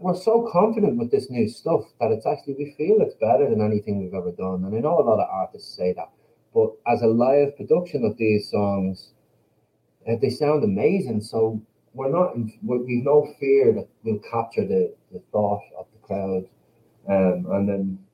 we're 0.00 0.14
so 0.14 0.48
confident 0.50 0.98
with 0.98 1.10
this 1.10 1.30
new 1.30 1.48
stuff 1.48 1.82
that 2.00 2.10
it's 2.10 2.26
actually 2.26 2.54
we 2.54 2.74
feel 2.76 3.00
it's 3.00 3.14
better 3.14 3.48
than 3.48 3.60
anything 3.60 4.00
we've 4.00 4.14
ever 4.14 4.32
done. 4.32 4.64
And 4.64 4.74
I 4.76 4.80
know 4.80 5.00
a 5.00 5.02
lot 5.02 5.20
of 5.20 5.28
artists 5.30 5.76
say 5.76 5.92
that, 5.94 6.10
but 6.54 6.72
as 6.86 7.02
a 7.02 7.06
live 7.06 7.56
production 7.56 8.04
of 8.04 8.16
these 8.16 8.50
songs, 8.50 9.10
uh, 10.08 10.16
they 10.20 10.30
sound 10.30 10.64
amazing. 10.64 11.20
So 11.20 11.60
we're 11.94 12.10
not 12.10 12.36
we- 12.38 12.78
we've 12.78 13.04
no 13.04 13.26
fear 13.40 13.72
that 13.72 13.88
we'll 14.04 14.20
capture 14.20 14.66
the 14.66 14.94
the 15.12 15.20
thought 15.32 15.62
of 15.78 15.86
the 15.92 16.06
crowd, 16.06 16.48
um, 17.08 17.46
and 17.52 17.68
then. 17.68 18.07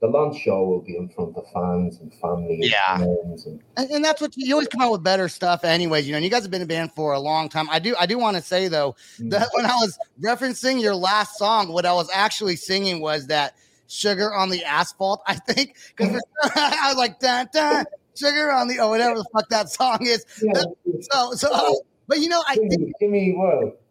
The 0.00 0.06
launch 0.06 0.40
show 0.40 0.64
will 0.64 0.80
be 0.80 0.96
in 0.96 1.10
front 1.10 1.36
of 1.36 1.44
fans 1.52 1.98
and 2.00 2.12
family 2.14 2.54
and 2.54 2.64
Yeah. 2.64 2.96
friends 2.96 3.44
and 3.44 3.60
and, 3.76 3.90
and 3.90 4.04
that's 4.04 4.20
what 4.20 4.34
you, 4.36 4.46
you 4.46 4.54
always 4.54 4.68
come 4.68 4.80
out 4.80 4.92
with 4.92 5.02
better 5.02 5.28
stuff 5.28 5.62
anyways 5.62 6.06
you 6.06 6.12
know 6.12 6.16
and 6.16 6.24
you 6.24 6.30
guys 6.30 6.42
have 6.42 6.50
been 6.50 6.62
in 6.62 6.66
a 6.66 6.68
band 6.68 6.92
for 6.92 7.12
a 7.12 7.20
long 7.20 7.48
time 7.50 7.68
i 7.70 7.78
do 7.78 7.94
i 8.00 8.06
do 8.06 8.18
want 8.18 8.36
to 8.36 8.42
say 8.42 8.66
though 8.68 8.96
mm. 9.18 9.30
that 9.30 9.48
when 9.52 9.66
i 9.66 9.74
was 9.74 9.98
referencing 10.22 10.80
your 10.80 10.94
last 10.94 11.36
song 11.36 11.68
what 11.72 11.84
i 11.84 11.92
was 11.92 12.08
actually 12.14 12.56
singing 12.56 13.00
was 13.00 13.26
that 13.26 13.54
sugar 13.88 14.32
on 14.32 14.48
the 14.48 14.64
asphalt 14.64 15.22
i 15.26 15.34
think 15.34 15.76
because 15.94 16.22
i 16.56 16.86
was 16.88 16.96
like 16.96 17.18
dun, 17.20 17.46
dun, 17.52 17.84
sugar 18.16 18.50
on 18.50 18.68
the 18.68 18.80
or 18.80 18.88
whatever 18.88 19.16
the 19.16 19.26
fuck 19.34 19.48
that 19.50 19.68
song 19.68 19.98
is 20.00 20.24
Yeah. 20.42 20.62
so 21.10 21.32
so 21.32 21.48
oh. 21.52 21.82
but 22.06 22.20
you 22.20 22.28
know 22.28 22.42
i 22.48 22.56
think 22.56 22.70
Gimme, 22.70 22.92
gimme 23.00 23.32
what? 23.36 23.82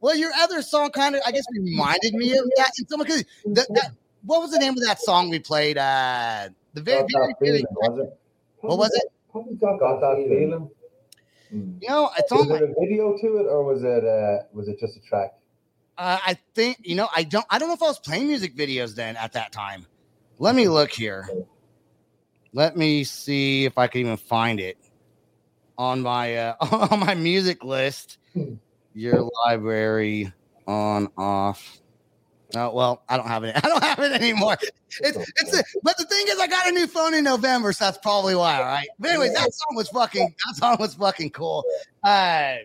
well 0.00 0.16
your 0.16 0.32
other 0.38 0.62
song 0.62 0.90
kind 0.90 1.16
of 1.16 1.22
i 1.26 1.32
guess 1.32 1.44
reminded 1.52 2.14
me 2.14 2.32
of 2.32 2.50
that 2.56 2.70
and 2.78 2.88
someone 2.88 3.06
because 3.06 3.24
that, 3.46 3.66
that 3.74 3.92
what 4.24 4.40
was 4.40 4.50
the 4.50 4.58
name 4.58 4.72
of 4.72 4.82
that 4.84 5.00
song 5.00 5.30
we 5.30 5.38
played 5.38 5.78
uh 5.78 6.48
the 6.74 6.80
very, 6.80 6.98
very, 6.98 7.06
that 7.12 7.34
very 7.40 7.58
feeling, 7.58 7.66
was 7.72 7.98
it? 7.98 8.20
what 8.60 8.78
was 8.78 8.90
it 8.94 9.12
Probably 9.32 9.54
got, 9.54 9.78
Got 9.78 10.00
that 10.00 10.16
feeling. 10.28 10.70
Mm. 11.54 11.82
you 11.82 11.88
know 11.88 12.10
it's 12.16 12.30
Was 12.30 12.42
on 12.42 12.48
my 12.48 12.58
there 12.58 12.70
a 12.70 12.74
video 12.80 13.16
to 13.16 13.36
it, 13.38 13.46
or 13.46 13.64
was 13.64 13.82
it 13.82 14.04
uh, 14.04 14.44
was 14.52 14.68
it 14.68 14.78
just 14.78 14.96
a 14.96 15.00
track? 15.00 15.34
Uh, 15.98 16.18
I 16.24 16.38
think 16.54 16.78
you 16.82 16.94
know. 16.94 17.08
I 17.14 17.24
don't. 17.24 17.44
I 17.50 17.58
don't 17.58 17.68
know 17.68 17.74
if 17.74 17.82
I 17.82 17.86
was 17.86 17.98
playing 17.98 18.28
music 18.28 18.56
videos 18.56 18.94
then 18.94 19.16
at 19.16 19.32
that 19.32 19.52
time. 19.52 19.86
Let 20.38 20.54
me 20.54 20.68
look 20.68 20.90
here. 20.90 21.28
Let 22.52 22.76
me 22.76 23.04
see 23.04 23.64
if 23.64 23.78
I 23.78 23.88
can 23.88 24.02
even 24.02 24.16
find 24.16 24.60
it 24.60 24.78
on 25.76 26.02
my 26.02 26.36
uh, 26.36 26.54
on 26.90 27.00
my 27.00 27.14
music 27.14 27.64
list. 27.64 28.18
Your 28.94 29.28
library 29.46 30.32
on 30.66 31.08
off. 31.18 31.79
Oh 32.54 32.74
well, 32.74 33.02
I 33.08 33.16
don't 33.16 33.28
have 33.28 33.44
it. 33.44 33.56
I 33.64 33.68
don't 33.68 33.82
have 33.82 33.98
it 34.00 34.12
anymore. 34.12 34.56
It's 35.00 35.32
it's. 35.40 35.56
A, 35.56 35.62
but 35.82 35.96
the 35.98 36.04
thing 36.04 36.26
is, 36.28 36.38
I 36.38 36.46
got 36.46 36.68
a 36.68 36.72
new 36.72 36.86
phone 36.86 37.14
in 37.14 37.24
November, 37.24 37.72
so 37.72 37.84
that's 37.84 37.98
probably 37.98 38.34
why. 38.34 38.56
All 38.56 38.64
right. 38.64 38.88
But 38.98 39.10
anyways, 39.10 39.34
that 39.34 39.52
song 39.52 39.76
was 39.76 39.88
fucking. 39.88 40.34
That 40.46 40.56
song 40.56 40.76
was 40.80 40.94
fucking 40.94 41.30
cool. 41.30 41.64
Uh, 42.02 42.56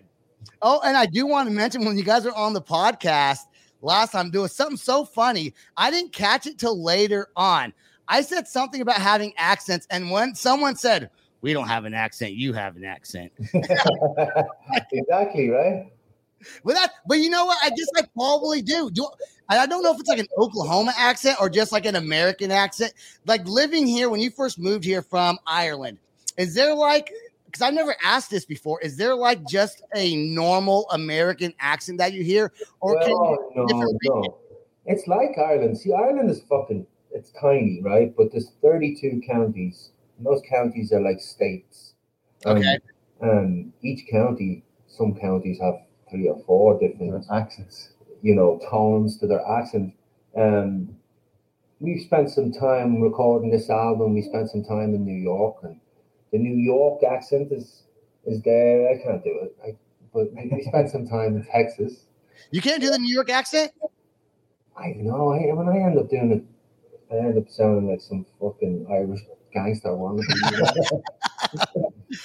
Oh, 0.62 0.82
and 0.84 0.98
I 0.98 1.06
do 1.06 1.28
want 1.28 1.48
to 1.48 1.54
mention 1.54 1.86
when 1.86 1.98
you 1.98 2.04
guys 2.04 2.26
are 2.26 2.34
on 2.34 2.54
the 2.54 2.62
podcast 2.62 3.40
last 3.82 4.12
time 4.12 4.32
doing 4.32 4.48
something 4.48 4.78
so 4.78 5.06
funny. 5.06 5.54
I 5.78 5.92
didn't 5.92 6.12
catch 6.12 6.48
it 6.48 6.58
till 6.58 6.82
later 6.82 7.28
on. 7.36 7.74
I 8.08 8.22
said 8.22 8.48
something 8.48 8.82
about 8.82 8.98
having 8.98 9.34
accents, 9.38 9.88
and 9.90 10.12
when 10.12 10.36
someone 10.36 10.76
said, 10.76 11.10
We 11.42 11.54
don't 11.54 11.68
have 11.68 11.86
an 11.86 11.94
accent, 11.94 12.34
you 12.34 12.54
have 12.54 12.76
an 12.76 12.86
accent. 12.86 13.32
exactly 14.92 15.50
right. 15.50 15.92
But 16.64 16.74
that, 16.74 16.92
but 17.08 17.20
you 17.20 17.30
know 17.30 17.46
what? 17.46 17.58
I 17.64 17.70
just 17.70 17.92
like 17.96 18.12
probably 18.14 18.62
do. 18.62 18.92
Do 18.92 19.08
I 19.50 19.60
I 19.60 19.66
don't 19.66 19.84
know 19.84 19.94
if 19.94 20.00
it's 20.00 20.10
like 20.10 20.20
an 20.20 20.28
Oklahoma 20.38 20.94
accent 20.98 21.38
or 21.40 21.50
just 21.50 21.72
like 21.72 21.86
an 21.86 21.96
American 21.96 22.52
accent. 22.52 22.94
Like 23.26 23.46
living 23.48 23.86
here 23.86 24.10
when 24.10 24.20
you 24.20 24.30
first 24.30 24.60
moved 24.60 24.84
here 24.84 25.02
from 25.02 25.38
Ireland, 25.46 25.98
is 26.38 26.54
there 26.54 26.74
like 26.74 27.12
because 27.46 27.62
I've 27.62 27.74
never 27.74 27.96
asked 28.04 28.30
this 28.32 28.44
before, 28.44 28.82
is 28.82 28.98
there 28.98 29.16
like 29.16 29.46
just 29.48 29.82
a 29.96 30.16
normal 30.18 30.90
American 30.92 31.54
accent 31.60 31.98
that 32.00 32.12
you 32.12 32.22
hear? 32.22 32.52
Or 32.82 33.00
can 33.00 33.10
you 33.10 33.18
well, 33.18 33.52
no, 33.56 33.66
different 33.68 33.98
no. 34.04 34.38
It's 34.86 35.08
like 35.08 35.38
Ireland. 35.38 35.78
See, 35.78 35.94
Ireland 35.94 36.30
is 36.30 36.42
fucking. 36.50 36.86
It's 37.12 37.32
tiny, 37.40 37.80
right? 37.82 38.14
But 38.16 38.32
there's 38.32 38.52
32 38.62 39.22
counties. 39.26 39.92
And 40.18 40.26
those 40.26 40.42
counties 40.50 40.92
are 40.92 41.00
like 41.00 41.22
states. 41.22 41.94
Um, 42.46 42.58
Okay. 42.58 42.78
And 43.22 43.72
each 43.82 44.06
county, 44.12 44.64
some 44.88 45.16
counties 45.16 45.58
have 45.62 45.76
three 46.12 46.28
or 46.28 46.38
four 46.46 46.78
different 46.78 47.26
Accents. 47.32 47.92
You 48.26 48.34
know, 48.34 48.60
tones 48.68 49.20
to 49.20 49.28
their 49.28 49.48
accent. 49.48 49.94
Um, 50.36 50.98
we 51.80 52.00
spent 52.00 52.32
some 52.32 52.52
time 52.52 53.00
recording 53.00 53.52
this 53.52 53.70
album. 53.70 54.16
We 54.16 54.24
spent 54.24 54.50
some 54.50 54.64
time 54.64 54.96
in 54.96 55.06
New 55.06 55.22
York, 55.22 55.58
and 55.62 55.80
the 56.32 56.40
New 56.40 56.56
York 56.56 57.04
accent 57.04 57.52
is 57.52 57.84
is 58.26 58.42
there. 58.42 58.90
I 58.90 58.98
can't 58.98 59.24
do 59.24 59.30
it, 59.44 59.56
I, 59.64 59.76
but 60.12 60.34
we 60.34 60.64
spent 60.68 60.90
some 60.90 61.08
time 61.08 61.36
in 61.36 61.46
Texas. 61.46 62.08
you 62.50 62.62
can't 62.62 62.82
do 62.82 62.90
the 62.90 62.98
New 62.98 63.14
York 63.14 63.30
accent? 63.30 63.72
I 64.76 64.94
know. 64.98 65.32
I 65.32 65.54
when 65.54 65.70
I 65.70 65.78
end 65.78 66.00
up 66.00 66.10
doing 66.10 66.32
it, 66.32 66.44
I 67.14 67.20
end 67.20 67.38
up 67.38 67.48
sounding 67.48 67.92
like 67.92 68.02
some 68.02 68.26
fucking 68.42 68.88
Irish 68.90 69.22
gangster 69.54 69.96
one. 69.96 70.20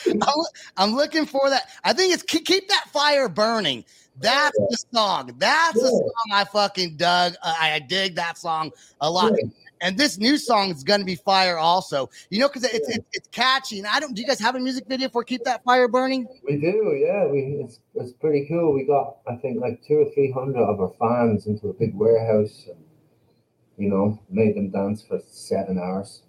I'm, 0.07 0.45
I'm 0.79 0.95
looking 0.95 1.27
for 1.27 1.51
that. 1.51 1.69
I 1.85 1.93
think 1.93 2.15
it's 2.15 2.23
keep 2.23 2.69
that 2.69 2.87
fire 2.91 3.29
burning. 3.29 3.85
That's 4.19 4.57
the 4.57 4.79
song. 4.93 5.35
That's 5.39 5.81
the 5.81 5.89
song 5.89 6.25
I 6.33 6.45
fucking 6.45 6.97
dug. 6.97 7.35
Uh, 7.43 7.55
I, 7.59 7.79
dig 7.79 8.15
that 8.17 8.37
song 8.37 8.73
a 9.01 9.11
lot. 9.11 9.33
And 9.81 9.97
this 9.97 10.19
new 10.19 10.37
song 10.37 10.71
is 10.71 10.85
going 10.85 11.01
to 11.01 11.07
be 11.07 11.15
fire 11.15 11.57
also. 11.57 12.11
You 12.29 12.41
know, 12.41 12.49
because 12.49 12.65
it's, 12.65 12.89
it's 12.89 13.07
it's 13.13 13.29
catchy. 13.29 13.79
And 13.79 13.89
I 13.89 13.99
don't. 13.99 14.15
Do 14.15 14.21
you 14.21 14.29
guys 14.29 14.39
have 14.41 14.55
a 14.55 14.61
music 14.61 14.85
video 14.87 15.09
for 15.09 15.25
"Keep 15.25 15.45
That 15.45 15.65
Fire 15.65 15.89
Burning"? 15.89 16.27
We 16.45 16.61
do, 16.61 16.99
yeah. 17.03 17.27
We 17.27 17.63
it's 17.65 17.81
it's 17.95 18.13
pretty 18.13 18.47
cool. 18.47 18.75
We 18.75 18.85
got 18.85 19.17
I 19.27 19.37
think 19.37 19.59
like 19.61 19.81
two 19.87 19.95
or 19.95 20.11
three 20.13 20.31
hundred 20.31 20.63
of 20.63 20.81
our 20.81 20.93
fans 20.99 21.47
into 21.47 21.69
a 21.69 21.73
big 21.73 21.95
warehouse, 21.95 22.67
and 22.69 22.85
you 23.79 23.89
know, 23.89 24.21
made 24.29 24.55
them 24.55 24.71
dance 24.71 25.03
for 25.03 25.19
seven 25.27 25.79
hours. 25.79 26.23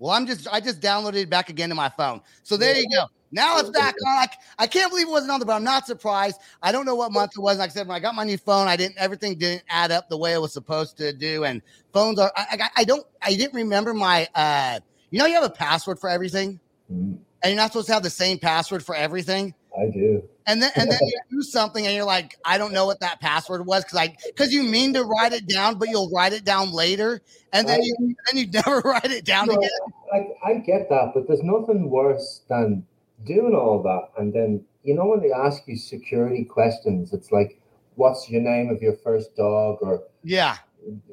Well, 0.00 0.10
I'm 0.10 0.26
just 0.26 0.48
I 0.50 0.58
just 0.60 0.80
downloaded 0.80 1.22
it 1.22 1.30
back 1.30 1.48
again 1.48 1.68
to 1.68 1.76
my 1.76 1.90
phone. 1.90 2.22
So 2.42 2.56
there 2.56 2.74
you 2.74 2.88
go. 2.88 3.04
Now 3.32 3.58
it's 3.58 3.70
back 3.70 3.94
on. 4.06 4.18
I, 4.18 4.28
I 4.58 4.66
can't 4.66 4.90
believe 4.90 5.06
it 5.06 5.10
wasn't 5.10 5.30
on 5.30 5.40
there, 5.40 5.46
but 5.46 5.54
I'm 5.54 5.64
not 5.64 5.86
surprised. 5.86 6.40
I 6.62 6.72
don't 6.72 6.84
know 6.84 6.96
what 6.96 7.12
month 7.12 7.32
it 7.36 7.40
was. 7.40 7.58
Like 7.58 7.70
I 7.70 7.72
said, 7.72 7.86
when 7.86 7.96
I 7.96 8.00
got 8.00 8.14
my 8.14 8.24
new 8.24 8.38
phone, 8.38 8.66
I 8.66 8.76
didn't 8.76 8.98
everything 8.98 9.38
didn't 9.38 9.62
add 9.68 9.92
up 9.92 10.08
the 10.08 10.16
way 10.16 10.32
it 10.32 10.40
was 10.40 10.52
supposed 10.52 10.96
to 10.96 11.12
do. 11.12 11.44
And 11.44 11.62
phones 11.92 12.18
are 12.18 12.32
I, 12.36 12.46
I, 12.52 12.68
I 12.78 12.84
don't 12.84 13.06
I 13.22 13.34
didn't 13.34 13.54
remember 13.54 13.94
my 13.94 14.26
uh 14.34 14.80
you 15.10 15.18
know 15.18 15.26
you 15.26 15.34
have 15.34 15.44
a 15.44 15.50
password 15.50 15.98
for 15.98 16.10
everything 16.10 16.60
Mm, 16.92 17.18
and 17.42 17.52
you're 17.52 17.56
not 17.56 17.72
supposed 17.72 17.86
to 17.86 17.94
have 17.94 18.02
the 18.02 18.10
same 18.10 18.38
password 18.38 18.84
for 18.84 18.94
everything. 18.94 19.54
I 19.78 19.86
do. 19.86 20.22
And 20.46 20.60
then 20.60 20.72
and 20.76 20.90
then 20.90 20.98
you 21.02 21.20
do 21.38 21.42
something 21.42 21.86
and 21.86 21.94
you're 21.94 22.04
like, 22.04 22.36
I 22.44 22.58
don't 22.58 22.72
know 22.72 22.86
what 22.86 23.00
that 23.00 23.20
password 23.20 23.64
was 23.64 23.84
because 23.84 23.98
I 23.98 24.16
because 24.26 24.52
you 24.52 24.62
mean 24.62 24.92
to 24.94 25.04
write 25.04 25.32
it 25.32 25.46
down, 25.46 25.78
but 25.78 25.88
you'll 25.88 26.10
write 26.10 26.32
it 26.32 26.44
down 26.44 26.72
later, 26.72 27.20
and 27.52 27.68
then 27.68 27.82
you 27.82 28.16
then 28.26 28.38
you 28.38 28.50
never 28.52 28.80
write 28.80 29.10
it 29.10 29.24
down 29.24 29.48
No, 29.48 29.54
again. 29.54 29.70
I, 30.12 30.50
I 30.50 30.54
get 30.54 30.88
that, 30.88 31.12
but 31.14 31.28
there's 31.28 31.42
nothing 31.42 31.88
worse 31.88 32.42
than 32.48 32.84
doing 33.24 33.54
all 33.54 33.82
that 33.82 34.20
and 34.20 34.32
then 34.32 34.64
you 34.82 34.94
know 34.94 35.06
when 35.06 35.20
they 35.20 35.30
ask 35.32 35.62
you 35.66 35.76
security 35.76 36.44
questions, 36.44 37.12
it's 37.12 37.30
like, 37.30 37.60
what's 37.96 38.30
your 38.30 38.40
name 38.40 38.70
of 38.70 38.80
your 38.80 38.94
first 39.04 39.36
dog 39.36 39.78
or 39.82 40.04
Yeah. 40.24 40.56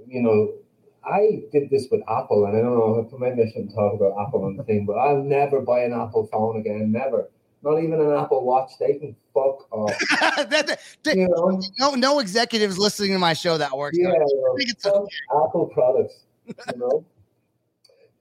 you 0.07 0.21
know, 0.21 0.53
I 1.05 1.43
did 1.51 1.69
this 1.69 1.87
with 1.91 2.01
Apple, 2.09 2.45
and 2.45 2.57
I 2.57 2.61
don't 2.61 2.77
know 2.77 2.99
if 2.99 3.19
maybe 3.19 3.41
I 3.41 3.47
shouldn't 3.51 3.73
talk 3.73 3.93
about 3.93 4.13
Apple 4.25 4.43
on 4.45 4.55
the 4.57 4.63
thing, 4.63 4.85
but 4.85 4.93
I'll 4.93 5.21
never 5.23 5.61
buy 5.61 5.81
an 5.83 5.93
Apple 5.93 6.27
phone 6.31 6.57
again. 6.59 6.91
Never. 6.91 7.29
Not 7.63 7.77
even 7.79 7.99
an 7.99 8.11
Apple 8.11 8.43
Watch. 8.45 8.71
They 8.79 8.93
can 8.99 9.15
fuck 9.33 9.71
off. 9.71 9.93
That- 10.49 10.79
that- 11.03 11.15
You 11.15 11.27
know? 11.27 11.61
no, 11.79 11.95
no 11.95 12.19
executives 12.19 12.77
listening 12.77 13.11
to 13.13 13.19
my 13.19 13.33
show 13.33 13.57
that 13.57 13.75
works. 13.77 13.97
Yeah, 13.99 14.09
I 14.09 14.55
think 14.57 14.69
it's 14.69 14.83
fuck 14.83 15.05
Apple 15.31 15.69
products. 15.73 16.25
You 16.45 16.55
know. 16.77 17.05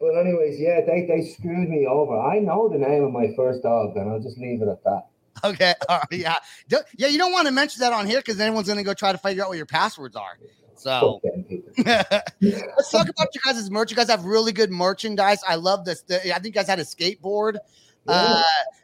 but 0.01 0.15
anyways, 0.19 0.61
yeah, 0.61 0.81
they 0.87 1.07
they 1.07 1.23
screwed 1.25 1.69
me 1.69 1.87
over. 1.87 2.19
I 2.19 2.39
know 2.39 2.69
the 2.69 2.79
name 2.79 3.05
of 3.05 3.13
my 3.13 3.33
first 3.35 3.63
dog, 3.63 3.97
and 3.97 4.11
I'll 4.11 4.21
just 4.21 4.39
leave 4.39 4.63
it 4.63 4.69
at 4.69 4.83
that. 4.85 5.07
okay. 5.45 5.75
All 5.89 5.99
right, 5.99 6.21
yeah, 6.21 6.37
Do- 6.69 6.83
yeah. 6.97 7.09
You 7.09 7.19
don't 7.19 7.33
want 7.33 7.47
to 7.47 7.53
mention 7.53 7.81
that 7.81 7.93
on 7.93 8.07
here 8.07 8.19
because 8.19 8.41
anyone's 8.41 8.67
going 8.67 8.79
to 8.79 8.85
go 8.85 8.95
try 8.95 9.13
to 9.13 9.19
figure 9.19 9.43
out 9.43 9.49
what 9.49 9.57
your 9.57 9.67
passwords 9.67 10.17
are. 10.17 10.39
So 10.75 11.21
let's 11.79 12.91
talk 12.91 13.09
about 13.09 13.29
you 13.35 13.41
guys' 13.45 13.71
merch. 13.71 13.91
You 13.91 13.97
guys 13.97 14.11
have 14.11 14.25
really 14.25 14.53
good 14.53 14.71
merchandise. 14.71 15.41
I 15.47 15.55
love 15.55 15.87
this. 15.87 16.03
The, 16.03 16.17
I 16.35 16.39
think 16.39 16.47
you 16.47 16.53
guys 16.53 16.69
had 16.69 16.79
a 16.79 16.85
skateboard. 16.85 17.57
Uh, 18.09 18.43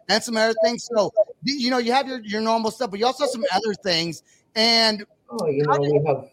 and 0.09 0.21
some 0.21 0.37
other 0.37 0.55
things. 0.65 0.89
So, 0.93 1.13
you 1.45 1.71
know, 1.71 1.79
you 1.79 1.93
have 1.93 2.09
your, 2.09 2.19
your 2.21 2.41
normal 2.41 2.73
stuff, 2.73 2.91
but 2.91 2.99
you 2.99 3.07
also 3.07 3.23
have 3.25 3.31
some 3.31 3.45
other 3.53 3.73
things. 3.75 4.25
And 4.57 5.05
Oh, 5.41 5.47
you 5.47 5.65
know, 5.65 5.79
we 5.81 6.03
have 6.07 6.29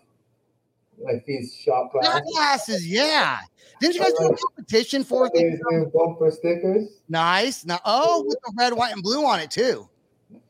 like 1.02 1.26
these 1.26 1.54
shot 1.54 1.92
glasses. 1.92 2.32
glasses, 2.34 2.88
yeah. 2.88 3.40
Didn't 3.80 3.96
you 3.96 4.02
guys 4.02 4.14
do 4.14 4.28
a 4.28 4.38
competition 4.38 5.04
for 5.04 5.30
These 5.34 5.60
bumper 5.94 6.32
stickers. 6.32 7.02
Nice. 7.08 7.66
Now, 7.66 7.80
oh, 7.86 8.24
with 8.28 8.38
the 8.46 8.54
red, 8.58 8.74
white, 8.74 8.94
and 8.94 9.02
blue 9.02 9.26
on 9.26 9.40
it 9.40 9.52
too. 9.52 9.88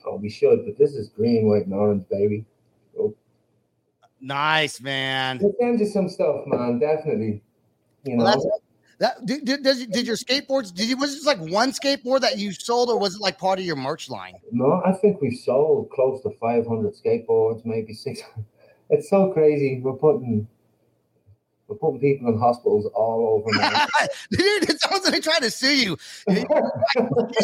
Oh, 0.06 0.16
we 0.16 0.30
should, 0.30 0.66
but 0.66 0.78
this 0.78 0.94
is 0.96 1.10
green, 1.10 1.48
white, 1.48 1.66
and 1.66 1.74
orange, 1.74 2.06
baby. 2.10 2.46
Oh. 3.00 3.14
Nice, 4.20 4.82
man. 4.82 5.40
We'll 5.42 5.54
send 5.60 5.80
you 5.80 5.86
some 5.86 6.10
stuff, 6.10 6.46
man. 6.48 6.80
Definitely. 6.80 7.42
You 8.04 8.18
know, 8.18 8.24
Well, 8.26 8.62
that. 9.00 9.26
Did, 9.26 9.46
did, 9.46 9.64
did 9.64 10.08
your 10.08 10.18
skateboards? 10.18 10.74
Did 10.74 10.90
you 10.90 10.98
was 10.98 11.14
it 11.14 11.16
just 11.16 11.28
like 11.28 11.40
one 11.40 11.72
skateboard 11.72 12.22
that 12.22 12.38
you 12.38 12.52
sold, 12.52 12.90
or 12.90 13.00
was 13.00 13.16
it 13.16 13.22
like 13.22 13.38
part 13.38 13.60
of 13.60 13.66
your 13.66 13.78
merch 13.78 14.10
line? 14.10 14.36
no, 14.52 14.82
I 14.86 14.92
think 14.92 15.22
we've 15.22 15.38
sold 15.38 15.90
close 15.92 16.22
to 16.24 16.32
500 16.32 16.94
skateboards, 16.94 17.66
maybe 17.66 17.94
600. 17.94 18.46
It's 18.90 19.10
so 19.10 19.32
crazy. 19.32 19.80
We're 19.82 19.94
putting 19.94 20.48
we're 21.70 21.76
putting 21.76 22.00
people 22.00 22.30
in 22.30 22.40
hospitals 22.40 22.88
all 22.96 23.46
over. 23.46 23.52
Dude, 24.32 24.70
it 24.70 24.82
sounds 24.82 25.08
like 25.08 25.22
trying 25.22 25.42
to 25.42 25.52
sue 25.52 25.76
you. 25.76 25.98
They 26.28 26.44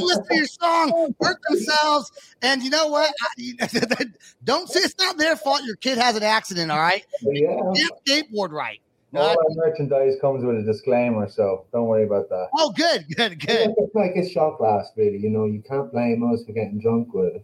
listen 0.01 0.25
to 0.25 0.35
your 0.35 0.47
song, 0.47 1.15
hurt 1.21 1.37
themselves, 1.47 2.11
and 2.41 2.63
you 2.63 2.71
know 2.71 2.87
what? 2.87 3.13
Don't 4.43 4.67
say 4.67 4.79
it's 4.79 4.97
not 4.97 5.17
their 5.17 5.35
fault. 5.35 5.61
Your 5.63 5.75
kid 5.75 5.99
has 5.99 6.15
an 6.15 6.23
accident. 6.23 6.71
All 6.71 6.79
right, 6.79 7.05
yeah. 7.21 7.61
Skateboard 8.07 8.51
right. 8.51 8.81
All 9.13 9.29
our 9.29 9.55
merchandise 9.69 10.15
comes 10.19 10.43
with 10.43 10.57
a 10.57 10.63
disclaimer, 10.63 11.29
so 11.29 11.65
don't 11.71 11.87
worry 11.87 12.03
about 12.03 12.27
that. 12.29 12.49
Oh, 12.57 12.73
good, 12.75 13.05
good, 13.15 13.39
good. 13.39 13.73
It's 13.77 13.95
like 13.95 14.15
a 14.17 14.27
shot 14.27 14.57
glass, 14.57 14.91
really. 14.97 15.17
You 15.17 15.29
know, 15.29 15.45
you 15.45 15.61
can't 15.61 15.89
blame 15.89 16.29
us 16.33 16.43
for 16.43 16.51
getting 16.51 16.79
drunk 16.81 17.13
with 17.13 17.35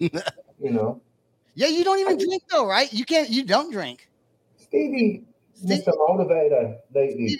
it. 0.00 0.24
you 0.60 0.70
know, 0.70 1.00
Yeah, 1.60 1.66
you 1.66 1.84
don't 1.84 1.98
even 1.98 2.16
drink 2.16 2.42
though, 2.50 2.66
right? 2.66 2.90
You 2.90 3.04
can't. 3.04 3.28
You 3.28 3.44
don't 3.44 3.70
drink. 3.70 4.08
Stevie, 4.56 5.24
Steve- 5.52 5.82
Mr. 5.84 5.92
Motivator 6.08 6.78
lately. 6.94 7.38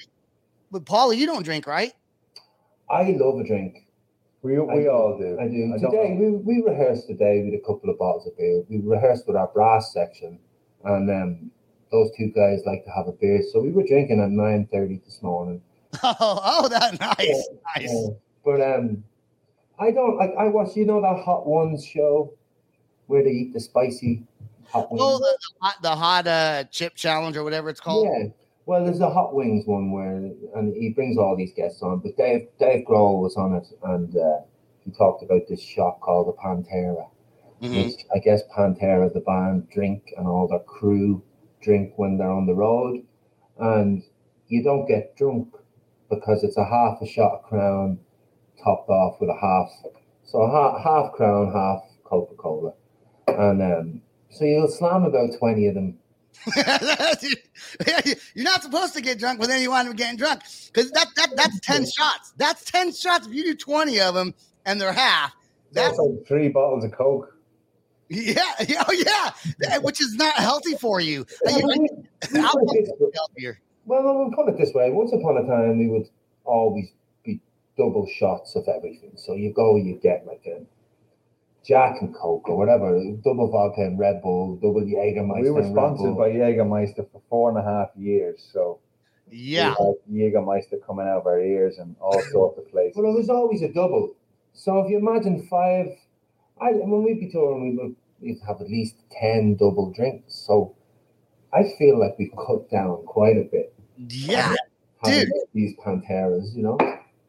But 0.71 0.85
Paula, 0.85 1.15
you 1.15 1.25
don't 1.25 1.43
drink, 1.43 1.67
right? 1.67 1.95
I 2.91 3.13
love 3.13 3.41
a 3.41 3.45
drink. 3.45 3.87
We, 4.43 4.59
we 4.59 4.83
do. 4.83 4.91
all 4.91 5.17
do. 5.19 5.39
I 5.41 5.49
do. 5.49 5.73
I 5.75 5.79
today 5.79 6.19
we, 6.21 6.33
we 6.33 6.63
rehearsed 6.63 7.07
today 7.07 7.45
with 7.47 7.55
a 7.55 7.63
couple 7.67 7.89
of 7.89 7.99
bottles 7.99 8.27
of 8.27 8.37
beer. 8.37 8.63
We 8.69 8.81
rehearsed 8.81 9.27
with 9.27 9.37
our 9.37 9.49
brass 9.49 9.95
section, 9.95 10.39
and 10.85 11.11
um, 11.11 11.51
those 11.91 12.11
two 12.19 12.31
guys 12.37 12.61
like 12.67 12.85
to 12.85 12.91
have 12.91 13.09
a 13.09 13.13
beer. 13.13 13.43
So 13.51 13.63
we 13.63 13.71
were 13.71 13.85
drinking 13.85 14.21
at 14.21 14.29
nine 14.29 14.69
thirty 14.71 15.01
this 15.07 15.23
morning. 15.23 15.63
Oh, 16.03 16.17
oh, 16.21 16.69
that 16.69 17.01
nice, 17.01 17.49
nice. 17.75 17.91
Yeah. 17.91 18.09
But 18.45 18.61
um, 18.61 19.03
I 19.79 19.91
don't 19.91 20.19
like. 20.19 20.35
I 20.39 20.49
watch. 20.49 20.77
You 20.77 20.85
know 20.85 21.01
that 21.01 21.25
Hot 21.25 21.47
Ones 21.47 21.87
show 21.87 22.35
where 23.11 23.25
they 23.25 23.31
eat 23.31 23.53
the 23.53 23.61
spicy 23.61 24.23
hot 24.69 24.91
wings. 24.91 25.03
Oh, 25.05 25.19
the, 25.19 25.25
the 25.25 25.67
hot, 25.67 25.83
the 25.83 25.97
hot 25.97 26.27
uh, 26.27 26.65
chip 26.71 26.95
challenge 26.95 27.37
or 27.37 27.45
whatever 27.45 27.69
it's 27.69 27.81
called. 27.81 28.09
Yeah. 28.09 28.29
Well, 28.67 28.85
there's 28.85 29.01
a 29.01 29.11
hot 29.11 29.35
wings 29.35 29.67
one 29.67 29.91
where, 29.91 30.15
and 30.55 30.75
he 30.77 30.91
brings 30.91 31.19
all 31.19 31.37
these 31.37 31.53
guests 31.53 31.83
on, 31.83 31.99
but 31.99 32.17
Dave 32.17 32.47
Dave 32.59 32.87
Grohl 32.87 33.21
was 33.21 33.37
on 33.37 33.55
it, 33.55 33.67
and 33.83 34.17
uh, 34.17 34.39
he 34.85 34.93
talked 34.93 35.25
about 35.25 35.43
this 35.49 35.61
shop 35.61 36.01
called 36.01 36.29
the 36.29 36.33
Pantera, 36.41 37.09
Mhm. 37.61 37.85
which 37.85 38.07
I 38.15 38.21
guess 38.21 38.43
Pantera, 38.57 39.13
the 39.13 39.21
band, 39.21 39.69
drink 39.71 40.15
and 40.17 40.27
all 40.29 40.47
their 40.47 40.61
crew 40.61 41.21
drink 41.61 41.95
when 41.97 42.17
they're 42.17 42.31
on 42.31 42.47
the 42.47 42.55
road, 42.55 43.03
and 43.59 44.03
you 44.49 44.63
don't 44.63 44.87
get 44.87 45.17
drunk 45.17 45.49
because 46.09 46.45
it's 46.45 46.57
a 46.57 46.65
half 46.65 47.03
a 47.03 47.07
shot 47.07 47.33
of 47.33 47.43
Crown 47.43 47.99
topped 48.63 48.89
off 48.89 49.21
with 49.21 49.31
a 49.31 49.41
half, 49.41 49.69
so 50.25 50.47
half, 50.47 50.81
half 50.83 51.13
Crown, 51.13 51.53
half 51.53 51.83
Coca 52.05 52.35
Cola, 52.35 52.73
and 53.39 53.63
um, 53.63 54.03
so 54.31 54.45
you'll 54.45 54.69
slam 54.69 55.05
about 55.05 55.31
twenty 55.39 55.67
of 55.67 55.75
them 55.75 55.97
You're 58.35 58.45
not 58.45 58.63
supposed 58.63 58.95
to 58.95 59.01
get 59.01 59.19
drunk, 59.19 59.41
with 59.41 59.49
then 59.49 59.61
you 59.63 59.71
wind 59.71 59.89
up 59.89 59.97
getting 59.97 60.17
drunk 60.17 60.41
because 60.73 60.91
that, 60.93 61.07
that 61.17 61.31
that's 61.37 61.61
ten 61.61 61.85
shots. 61.85 62.33
That's 62.37 62.65
ten 62.65 62.93
shots. 62.93 63.27
If 63.27 63.35
you 63.35 63.45
do 63.45 63.55
twenty 63.55 64.01
of 64.01 64.15
them 64.15 64.35
and 64.65 64.81
they're 64.81 64.93
half, 64.93 65.35
That's 65.73 65.97
that's 65.97 65.99
like 65.99 66.27
three 66.27 66.49
bottles 66.49 66.85
of 66.85 66.93
Coke. 66.93 67.37
yeah, 68.09 68.43
yeah, 68.69 68.85
oh 68.89 68.93
yeah, 69.61 69.79
which 69.79 70.01
is 70.01 70.15
not 70.15 70.35
healthy 70.35 70.77
for 70.77 71.01
you. 71.01 71.27
Yeah, 71.47 71.57
You- 71.59 71.63
but 71.63 71.79
we- 71.79 71.89
we 72.33 72.41
alcohol 72.41 72.67
put 72.67 72.77
it 72.77 72.85
this 72.85 72.91
way- 73.01 73.07
is 73.09 73.15
healthier. 73.15 73.61
Well, 73.87 74.03
we'll 74.19 74.31
put 74.33 74.49
it 74.49 74.57
this 74.59 74.73
way. 74.75 74.91
Once 74.91 75.13
upon 75.13 75.37
a 75.39 75.47
time, 75.47 75.79
we 75.79 75.89
would 75.89 76.09
always 76.45 76.87
be 77.25 77.41
double 77.77 78.07
shots 78.19 78.55
of 78.57 78.69
everything. 78.69 79.13
So 79.17 79.35
you 79.35 79.53
go, 79.53 79.77
you 79.77 79.97
get 80.03 80.27
like 80.27 80.43
a 80.47 80.61
Jack 81.65 81.97
and 82.01 82.15
Coke 82.15 82.49
or 82.49 82.57
whatever, 82.57 82.99
double 83.23 83.51
vodka 83.51 83.83
and 83.83 83.99
Red 83.99 84.23
Bull, 84.23 84.57
double 84.57 84.81
Jägermeister. 84.81 85.43
We 85.43 85.51
were 85.51 85.65
sponsored 85.65 86.17
by 86.17 86.31
Jägermeister 86.31 87.11
for 87.13 87.21
four 87.29 87.51
and 87.51 87.59
a 87.59 87.63
half 87.63 87.91
years, 87.97 88.49
so 88.53 88.79
Yeah, 89.31 89.75
we 90.09 90.21
Jägermeister 90.21 90.85
coming 90.87 91.07
out 91.07 91.19
of 91.19 91.27
our 91.27 91.41
ears 91.41 91.79
and 91.79 91.97
all 92.01 92.21
sorts 92.33 92.59
of 92.59 92.71
places. 92.71 92.95
But 92.97 93.09
it 93.09 93.13
was 93.13 93.29
always 93.29 93.63
a 93.63 93.73
double. 93.73 94.15
So 94.55 94.81
if 94.81 94.91
you 94.91 94.99
imagine 94.99 95.47
five, 95.49 95.87
I 96.61 96.73
when 96.73 97.03
we'd 97.05 97.21
be 97.21 97.31
touring, 97.31 97.63
we 97.63 97.77
would 97.77 97.97
we'd 98.21 98.39
have 98.47 98.61
at 98.61 98.69
least 98.69 98.97
ten 99.11 99.55
double 99.57 99.93
drinks. 99.93 100.35
So 100.35 100.75
I 101.53 101.65
feel 101.79 101.99
like 101.99 102.19
we've 102.19 102.33
cut 102.47 102.71
down 102.71 103.05
quite 103.07 103.37
a 103.37 103.45
bit. 103.51 103.75
yeah, 103.97 104.55
having 105.03 105.21
Dude. 105.27 105.33
these 105.55 105.75
Panteras, 105.85 106.55
you 106.55 106.63
know. 106.63 106.79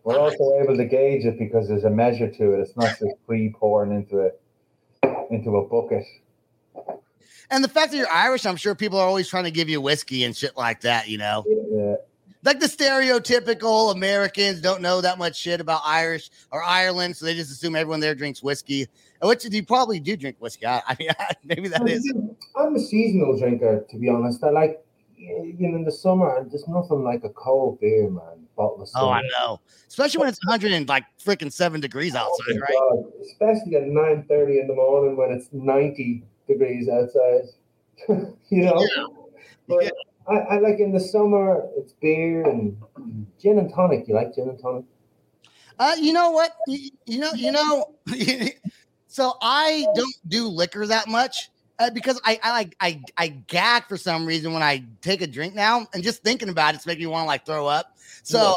We're 0.04 0.20
also 0.20 0.60
able 0.62 0.76
to 0.78 0.86
gauge 0.86 1.26
it 1.26 1.38
because 1.38 1.68
there's 1.68 1.84
a 1.84 1.90
measure 1.90 2.30
to 2.30 2.54
it. 2.54 2.60
It's 2.60 2.76
not 2.76 2.98
just 2.98 3.16
free 3.28 3.54
pouring 3.58 3.92
into 3.92 4.22
a 4.22 4.32
into 5.32 5.58
a 5.58 5.68
bucket. 5.68 6.06
And 7.50 7.64
the 7.64 7.68
fact 7.68 7.92
that 7.92 7.98
you're 7.98 8.10
Irish, 8.10 8.46
I'm 8.46 8.56
sure 8.56 8.76
people 8.76 8.98
are 8.98 9.08
always 9.08 9.28
trying 9.28 9.44
to 9.44 9.52
give 9.52 9.70
you 9.70 9.82
whiskey 9.82 10.24
and 10.24 10.36
shit 10.36 10.56
like 10.56 10.82
that, 10.82 11.10
you 11.10 11.18
know? 11.18 11.44
Yeah. 11.48 11.96
Like 12.44 12.60
the 12.60 12.68
stereotypical 12.68 13.92
Americans 13.94 14.62
don't 14.62 14.82
know 14.82 15.02
that 15.02 15.20
much 15.20 15.36
shit 15.36 15.62
about 15.62 15.82
Irish 15.86 16.32
or 16.52 16.64
Ireland, 16.64 17.16
so 17.16 17.26
they 17.26 17.36
just 17.36 17.52
assume 17.52 17.76
everyone 17.76 18.00
there 18.00 18.16
drinks 18.16 18.42
whiskey. 18.42 18.88
Which 19.22 19.46
you 19.46 19.64
probably 19.64 20.00
do 20.00 20.18
drink 20.18 20.38
whiskey. 20.40 20.66
I, 20.66 20.82
I 20.88 20.96
mean, 20.98 21.10
maybe 21.44 21.68
that 21.68 21.88
is. 21.88 22.12
I'm 22.56 22.76
a 22.76 22.80
seasonal 22.80 23.38
drinker, 23.38 23.86
to 23.88 23.98
be 23.98 24.10
honest. 24.10 24.44
I 24.44 24.50
like, 24.50 24.84
you 25.22 25.56
know, 25.70 25.78
in 25.78 25.84
the 25.84 25.92
summer, 25.92 26.46
there's 26.50 26.68
nothing 26.68 27.04
like 27.04 27.24
a 27.24 27.30
cold 27.30 27.80
beer, 27.80 28.10
man. 28.10 28.48
Bottle 28.56 28.82
of 28.82 28.90
Oh, 28.96 29.10
I 29.10 29.22
know. 29.40 29.60
Especially 29.88 30.20
when 30.20 30.30
it's 30.30 30.40
100 30.46 30.72
and 30.72 30.88
like 30.90 31.06
freaking 31.24 31.52
seven 31.52 31.80
degrees 31.80 32.16
outside, 32.16 32.56
Oh 32.56 32.60
right? 32.60 33.04
God. 33.04 33.22
Especially 33.22 33.76
at 33.76 33.84
9.30 33.84 34.62
in 34.62 34.68
the 34.68 34.76
morning 34.76 35.16
when 35.16 35.32
it's 35.32 35.48
90 35.52 36.24
degrees 36.48 36.90
outside. 36.90 37.44
you 38.50 38.66
know? 38.66 38.88
Yeah. 38.96 39.04
But 39.68 39.84
Yeah. 39.84 39.90
I, 40.28 40.56
I 40.56 40.60
like 40.60 40.80
in 40.80 40.92
the 40.92 41.00
summer, 41.00 41.68
it's 41.78 41.94
beer 41.94 42.44
and 42.44 42.78
gin 43.40 43.60
and 43.60 43.74
tonic. 43.74 44.08
You 44.08 44.16
like 44.16 44.36
gin 44.36 44.50
and 44.50 44.60
tonic? 44.60 44.86
Uh, 45.80 45.96
you 46.00 46.14
know 46.14 46.32
what? 46.32 46.54
You, 46.68 46.92
you 47.06 47.20
know, 47.20 47.34
you 47.34 47.52
know. 47.52 47.96
so 49.08 49.34
I 49.42 49.88
don't 49.96 50.16
do 50.28 50.48
liquor 50.48 50.86
that 50.88 51.08
much 51.08 51.50
uh, 51.82 51.90
because 51.90 52.22
I, 52.24 52.40
I 52.44 52.52
like 52.52 52.76
I 52.80 53.02
I 53.18 53.28
gag 53.28 53.88
for 53.88 53.98
some 53.98 54.26
reason 54.26 54.54
when 54.54 54.62
I 54.62 54.84
take 55.02 55.22
a 55.22 55.28
drink 55.28 55.56
now, 55.56 55.88
and 55.94 56.04
just 56.04 56.24
thinking 56.24 56.50
about 56.50 56.76
it's 56.76 56.86
making 56.86 57.06
me 57.06 57.08
want 57.08 57.24
to 57.24 57.28
like 57.28 57.46
throw 57.46 57.68
up. 57.68 57.98
So, 58.24 58.56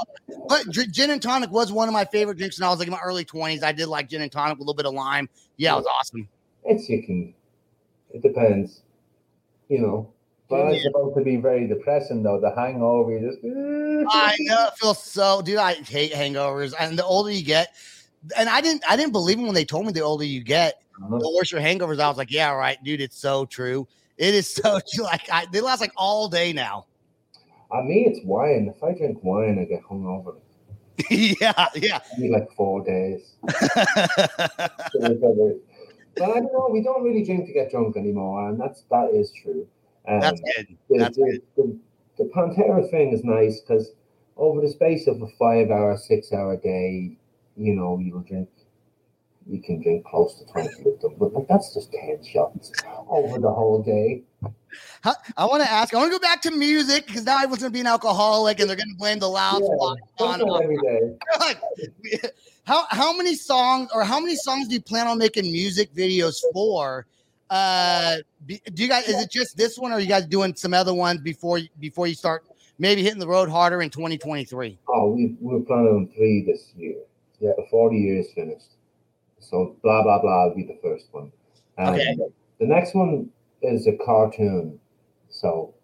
but 0.49 0.69
gin 0.71 1.11
and 1.11 1.23
tonic 1.23 1.51
was 1.51 1.73
one 1.73 1.89
of 1.89 1.95
my 1.95 2.05
favorite 2.05 2.37
drinks 2.37 2.61
when 2.61 2.67
I 2.67 2.71
was 2.71 2.79
like 2.79 2.89
in 2.89 2.93
my 2.93 3.01
early 3.01 3.25
twenties. 3.25 3.63
I 3.63 3.73
did 3.73 3.87
like 3.87 4.09
gin 4.09 4.21
and 4.21 4.31
tonic 4.31 4.59
with 4.59 4.67
a 4.67 4.71
little 4.71 4.75
bit 4.77 4.87
of 4.87 4.93
lime. 4.95 5.29
Yeah, 5.57 5.73
it 5.75 5.77
was 5.77 5.87
awesome. 5.87 6.29
It's 6.65 6.89
you 6.89 7.03
can. 7.03 7.35
It 8.13 8.23
depends. 8.23 8.83
You 9.69 9.81
know. 9.81 10.11
But 10.51 10.59
Yeah. 10.59 10.71
it's 10.73 10.83
supposed 10.85 11.17
to 11.17 11.25
be 11.25 11.37
very 11.37 11.67
depressing 11.67 12.23
though. 12.23 12.39
The 12.39 12.55
hangover, 12.55 13.13
you 13.13 13.31
just 13.31 13.39
I 14.15 14.37
know 14.41 14.67
it 14.67 14.75
feels 14.79 15.03
so, 15.03 15.41
dude. 15.41 15.57
I 15.57 15.75
hate 15.75 16.13
hangovers, 16.13 16.75
and 16.79 16.99
the 16.99 17.05
older 17.05 17.31
you 17.31 17.43
get, 17.43 17.73
and 18.37 18.51
I 18.51 18.61
didn't, 18.61 18.85
I 18.89 18.97
didn't 18.97 19.13
believe 19.13 19.39
it 19.39 19.43
when 19.43 19.55
they 19.55 19.65
told 19.65 19.87
me 19.87 19.93
the 19.93 20.03
older 20.03 20.25
you 20.25 20.43
get, 20.43 20.83
the 20.99 21.33
worse 21.37 21.53
your 21.53 21.61
hangovers. 21.61 22.01
I 22.01 22.09
was 22.09 22.17
like, 22.17 22.31
yeah, 22.31 22.51
right, 22.53 22.83
dude. 22.83 23.01
It's 23.01 23.19
so 23.19 23.47
true. 23.47 23.87
It 24.17 24.35
is 24.35 24.49
so 24.49 24.81
true. 24.95 25.05
Like 25.05 25.29
I, 25.31 25.47
they 25.53 25.61
last 25.61 25.81
like 25.81 25.93
all 25.97 26.29
day 26.29 26.53
now. 26.53 26.87
On 27.71 27.89
me, 27.89 28.07
it's 28.07 28.21
wine. 28.25 28.73
If 28.75 28.83
I 28.83 28.93
drink 28.95 29.19
wine, 29.23 29.59
I 29.59 29.65
get 29.65 29.83
hungover. 29.83 30.37
yeah, 31.11 31.69
yeah. 31.75 31.99
I 32.17 32.21
need 32.21 32.31
like 32.31 32.51
four 32.53 32.85
days. 32.85 33.35
but 33.43 33.53
I 35.03 35.09
don't 36.19 36.53
know. 36.53 36.69
We 36.71 36.83
don't 36.83 37.03
really 37.03 37.25
drink 37.25 37.47
to 37.47 37.53
get 37.53 37.71
drunk 37.71 37.97
anymore, 37.97 38.49
and 38.49 38.61
that's 38.61 38.83
that 38.91 39.11
is 39.13 39.33
true. 39.43 39.67
Um, 40.07 40.21
That's 40.21 40.41
good. 40.41 40.77
the, 40.91 40.99
That's 40.99 41.17
the, 41.17 41.41
the, 41.57 41.79
the 42.19 42.25
Pantera 42.25 42.89
thing 42.91 43.13
is 43.13 43.25
nice 43.25 43.61
because 43.61 43.93
over 44.37 44.61
the 44.61 44.69
space 44.69 45.07
of 45.07 45.23
a 45.23 45.29
five-hour, 45.39 45.97
six-hour 45.97 46.57
day, 46.59 47.17
you 47.57 47.75
know, 47.75 47.99
you'll 47.99 48.21
drink. 48.21 48.49
You 49.47 49.61
can 49.63 49.83
drink 49.83 50.07
close 50.07 50.39
to 50.39 50.47
twenty 50.47 50.69
of 50.91 51.01
them, 51.01 51.15
but 51.19 51.33
like, 51.35 51.47
that's 51.49 51.75
just 51.75 51.93
ten 51.93 52.23
shots 52.25 52.73
over 53.09 53.39
the 53.39 53.51
whole 53.53 53.83
day. 53.83 54.23
How- 55.03 55.15
I 55.37 55.45
want 55.45 55.63
to 55.63 55.71
ask. 55.71 55.93
I 55.95 55.99
want 55.99 56.11
to 56.13 56.19
go 56.19 56.23
back 56.23 56.41
to 56.43 56.51
music 56.51 57.07
because 57.07 57.25
now 57.25 57.37
I 57.39 57.45
was 57.47 57.59
going 57.59 57.71
to 57.71 57.75
be 57.75 57.81
an 57.81 57.87
alcoholic, 57.87 58.61
and 58.61 58.69
they're 58.69 58.77
going 58.77 58.89
to 58.89 58.97
blame 58.99 59.19
the 59.19 59.29
loud 59.29 59.61
Yeah, 59.63 59.69
on. 59.69 60.39
not 60.41 60.63
every 60.63 60.79
day. 60.79 61.17
Like, 61.41 61.61
how 62.65 62.85
how 62.89 63.15
many 63.15 63.35
songs 63.35 63.91
or 63.95 64.03
how 64.05 64.19
many 64.19 64.35
songs 64.37 64.69
do 64.69 64.75
you 64.75 64.81
plan 64.81 65.07
on 65.07 65.19
making 65.19 65.45
music 65.53 65.93
videos 65.95 66.41
for? 66.53 67.07
Uh, 67.51 68.17
do 68.47 68.83
you 68.83 68.89
guys 68.89 69.07
is 69.09 69.21
it 69.21 69.31
just 69.31 69.57
this 69.59 69.79
one, 69.79 69.93
or 69.93 69.97
are 69.97 70.01
you 70.01 70.07
guys 70.09 70.27
doing 70.27 70.55
some 70.57 70.73
other 70.73 70.95
ones 70.95 71.21
before 71.21 71.61
before 71.79 72.07
you 72.07 72.15
start 72.15 72.45
maybe 72.79 73.03
hitting 73.03 73.21
the 73.21 73.29
road 73.29 73.51
harder 73.51 73.83
in 73.83 73.91
2023? 73.91 74.79
Oh, 74.89 75.11
we 75.11 75.37
we 75.39 75.55
were 75.55 75.61
planning 75.61 75.89
on 75.89 76.09
three 76.17 76.43
this 76.47 76.73
year. 76.77 76.97
Yeah, 77.41 77.53
the 77.59 77.67
forty 77.71 77.99
years 77.99 78.27
finished. 78.35 78.71
So 79.45 79.77
blah 79.83 80.03
blah 80.03 80.21
blah 80.21 80.49
will 80.49 80.55
be 80.55 80.65
the 80.65 80.79
first 80.83 81.07
one. 81.13 81.31
And 81.79 81.95
Okay. 81.97 82.17
The 82.61 82.67
next 82.67 82.95
one 82.95 83.31
is 83.63 83.87
a 83.87 83.97
cartoon. 84.05 84.79
So. 85.29 85.75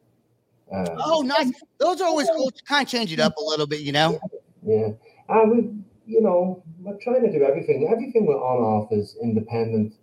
Um, 0.72 0.86
Oh, 0.98 1.22
nice. 1.22 1.50
Those 1.78 2.00
are 2.00 2.06
always 2.06 2.28
cool. 2.30 2.50
Kind 2.66 2.86
of 2.86 2.90
change 2.90 3.12
it 3.12 3.18
up 3.18 3.36
a 3.36 3.42
little 3.42 3.66
bit, 3.66 3.80
you 3.80 3.90
know. 3.90 4.20
Yeah, 4.62 4.90
and 5.28 5.50
we, 5.50 5.56
you 6.06 6.20
know, 6.20 6.62
we're 6.80 6.98
trying 6.98 7.22
to 7.22 7.32
do 7.32 7.42
everything. 7.44 7.88
Everything 7.90 8.26
we're 8.26 8.36
on 8.36 8.62
off 8.62 8.92
is 8.92 9.16
independent. 9.20 9.94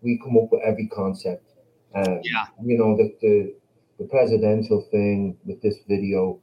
We 0.00 0.18
come 0.18 0.38
up 0.38 0.50
with 0.50 0.62
every 0.64 0.86
concept. 0.86 1.50
Um, 1.94 2.20
Yeah. 2.22 2.46
You 2.62 2.78
know 2.78 2.96
the 2.96 3.14
the 3.20 3.54
the 3.98 4.04
presidential 4.04 4.80
thing 4.90 5.36
with 5.44 5.60
this 5.62 5.76
video. 5.88 6.40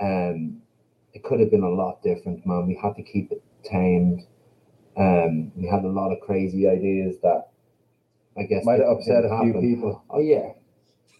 Um, 0.00 0.60
it 1.12 1.22
could 1.22 1.38
have 1.40 1.50
been 1.50 1.62
a 1.62 1.70
lot 1.70 2.02
different, 2.02 2.44
man. 2.46 2.66
We 2.66 2.74
had 2.82 2.96
to 2.96 3.02
keep 3.02 3.30
it 3.30 3.42
tamed. 3.62 4.22
Um, 4.96 5.52
we 5.56 5.66
had 5.66 5.84
a 5.84 5.88
lot 5.88 6.12
of 6.12 6.20
crazy 6.20 6.68
ideas 6.68 7.16
that 7.22 7.48
I 8.36 8.44
guess 8.44 8.64
might 8.64 8.80
have 8.80 8.88
upset 8.88 9.24
a 9.24 9.40
few 9.42 9.54
people. 9.60 10.02
Oh 10.10 10.20
yeah, 10.20 10.52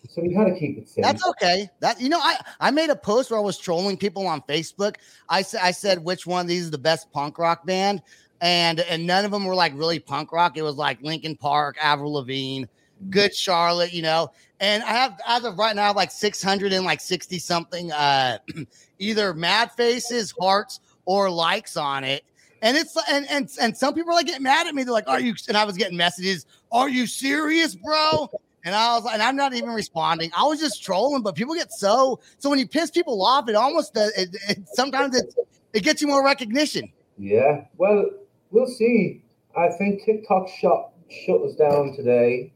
so 0.09 0.23
we 0.23 0.33
had 0.33 0.45
to 0.45 0.59
keep 0.59 0.79
it 0.79 0.89
safe. 0.89 1.03
That's 1.03 1.27
okay. 1.27 1.69
That 1.81 2.01
you 2.01 2.09
know, 2.09 2.21
I 2.21 2.37
I 2.61 2.71
made 2.71 2.91
a 2.91 2.97
post 2.97 3.31
where 3.31 3.39
I 3.39 3.43
was 3.43 3.59
trolling 3.59 3.97
people 3.97 4.27
on 4.27 4.43
Facebook. 4.43 4.97
I 5.29 5.43
said 5.43 5.61
I 5.63 5.71
said 5.71 6.05
which 6.05 6.27
one 6.27 6.43
of 6.43 6.49
these 6.49 6.65
is 6.65 6.71
the 6.71 6.79
best 6.79 7.11
punk 7.13 7.39
rock 7.39 7.67
band, 7.67 8.03
and 8.41 8.81
and 8.81 9.07
none 9.07 9.25
of 9.25 9.31
them 9.31 9.45
were 9.45 9.55
like 9.55 9.73
really 9.75 9.99
punk 9.99 10.33
rock. 10.33 10.57
It 10.57 10.63
was 10.63 10.77
like 10.77 11.01
Linkin 11.03 11.37
Park, 11.37 11.77
Avril 11.81 12.13
Lavigne, 12.13 12.65
Good 13.11 13.35
Charlotte, 13.35 13.93
you 13.93 14.03
know. 14.03 14.31
And 14.61 14.83
I 14.83 14.91
have 14.93 15.19
as 15.27 15.45
of 15.45 15.59
right 15.59 15.75
now 15.75 15.93
like 15.93 16.11
six 16.11 16.43
hundred 16.43 16.73
and 16.73 16.85
like 16.85 17.01
sixty 17.01 17.39
something, 17.39 17.91
uh, 17.93 18.39
either 18.99 19.35
mad 19.35 19.73
faces, 19.73 20.35
hearts, 20.39 20.81
or 21.07 21.31
likes 21.31 21.77
on 21.77 22.05
it. 22.05 22.25
And 22.65 22.79
it's 22.79 22.97
and 23.11 23.27
and 23.31 23.49
and 23.61 23.77
some 23.77 23.93
people 23.93 24.11
are 24.11 24.15
like 24.15 24.27
getting 24.27 24.43
mad 24.43 24.67
at 24.67 24.75
me. 24.75 24.85
They're 24.85 24.93
like, 24.93 25.07
"Are 25.07 25.21
you?" 25.21 25.35
And 25.49 25.57
I 25.57 25.65
was 25.65 25.77
getting 25.77 25.99
messages, 25.99 26.47
"Are 26.73 26.89
you 26.89 27.07
serious, 27.07 27.75
bro?" 27.75 28.31
And 28.65 28.75
I 28.75 28.95
was 28.95 29.05
like, 29.05 29.13
and 29.15 29.23
I'm 29.23 29.37
not 29.37 29.53
even 29.53 29.69
responding. 29.69 30.31
I 30.35 30.45
was 30.45 30.59
just 30.59 30.83
trolling, 30.83 31.23
but 31.23 31.35
people 31.35 31.55
get 31.55 31.71
so 31.71 32.19
so 32.39 32.49
when 32.49 32.59
you 32.59 32.67
piss 32.67 32.91
people 32.91 33.23
off, 33.23 33.51
it 33.51 33.55
almost 33.55 33.93
does. 33.93 34.11
It, 34.17 34.35
it, 34.49 34.59
sometimes 34.73 35.15
it 35.15 35.35
it 35.75 35.81
gets 35.83 36.01
you 36.01 36.09
more 36.09 36.25
recognition. 36.25 36.91
Yeah, 37.19 37.67
well, 37.77 38.09
we'll 38.51 38.67
see. 38.67 39.23
I 39.55 39.69
think 39.77 40.03
TikTok 40.07 40.49
shut 40.49 40.91
shut 41.11 41.43
us 41.43 41.55
down 41.57 41.95
today. 41.95 42.51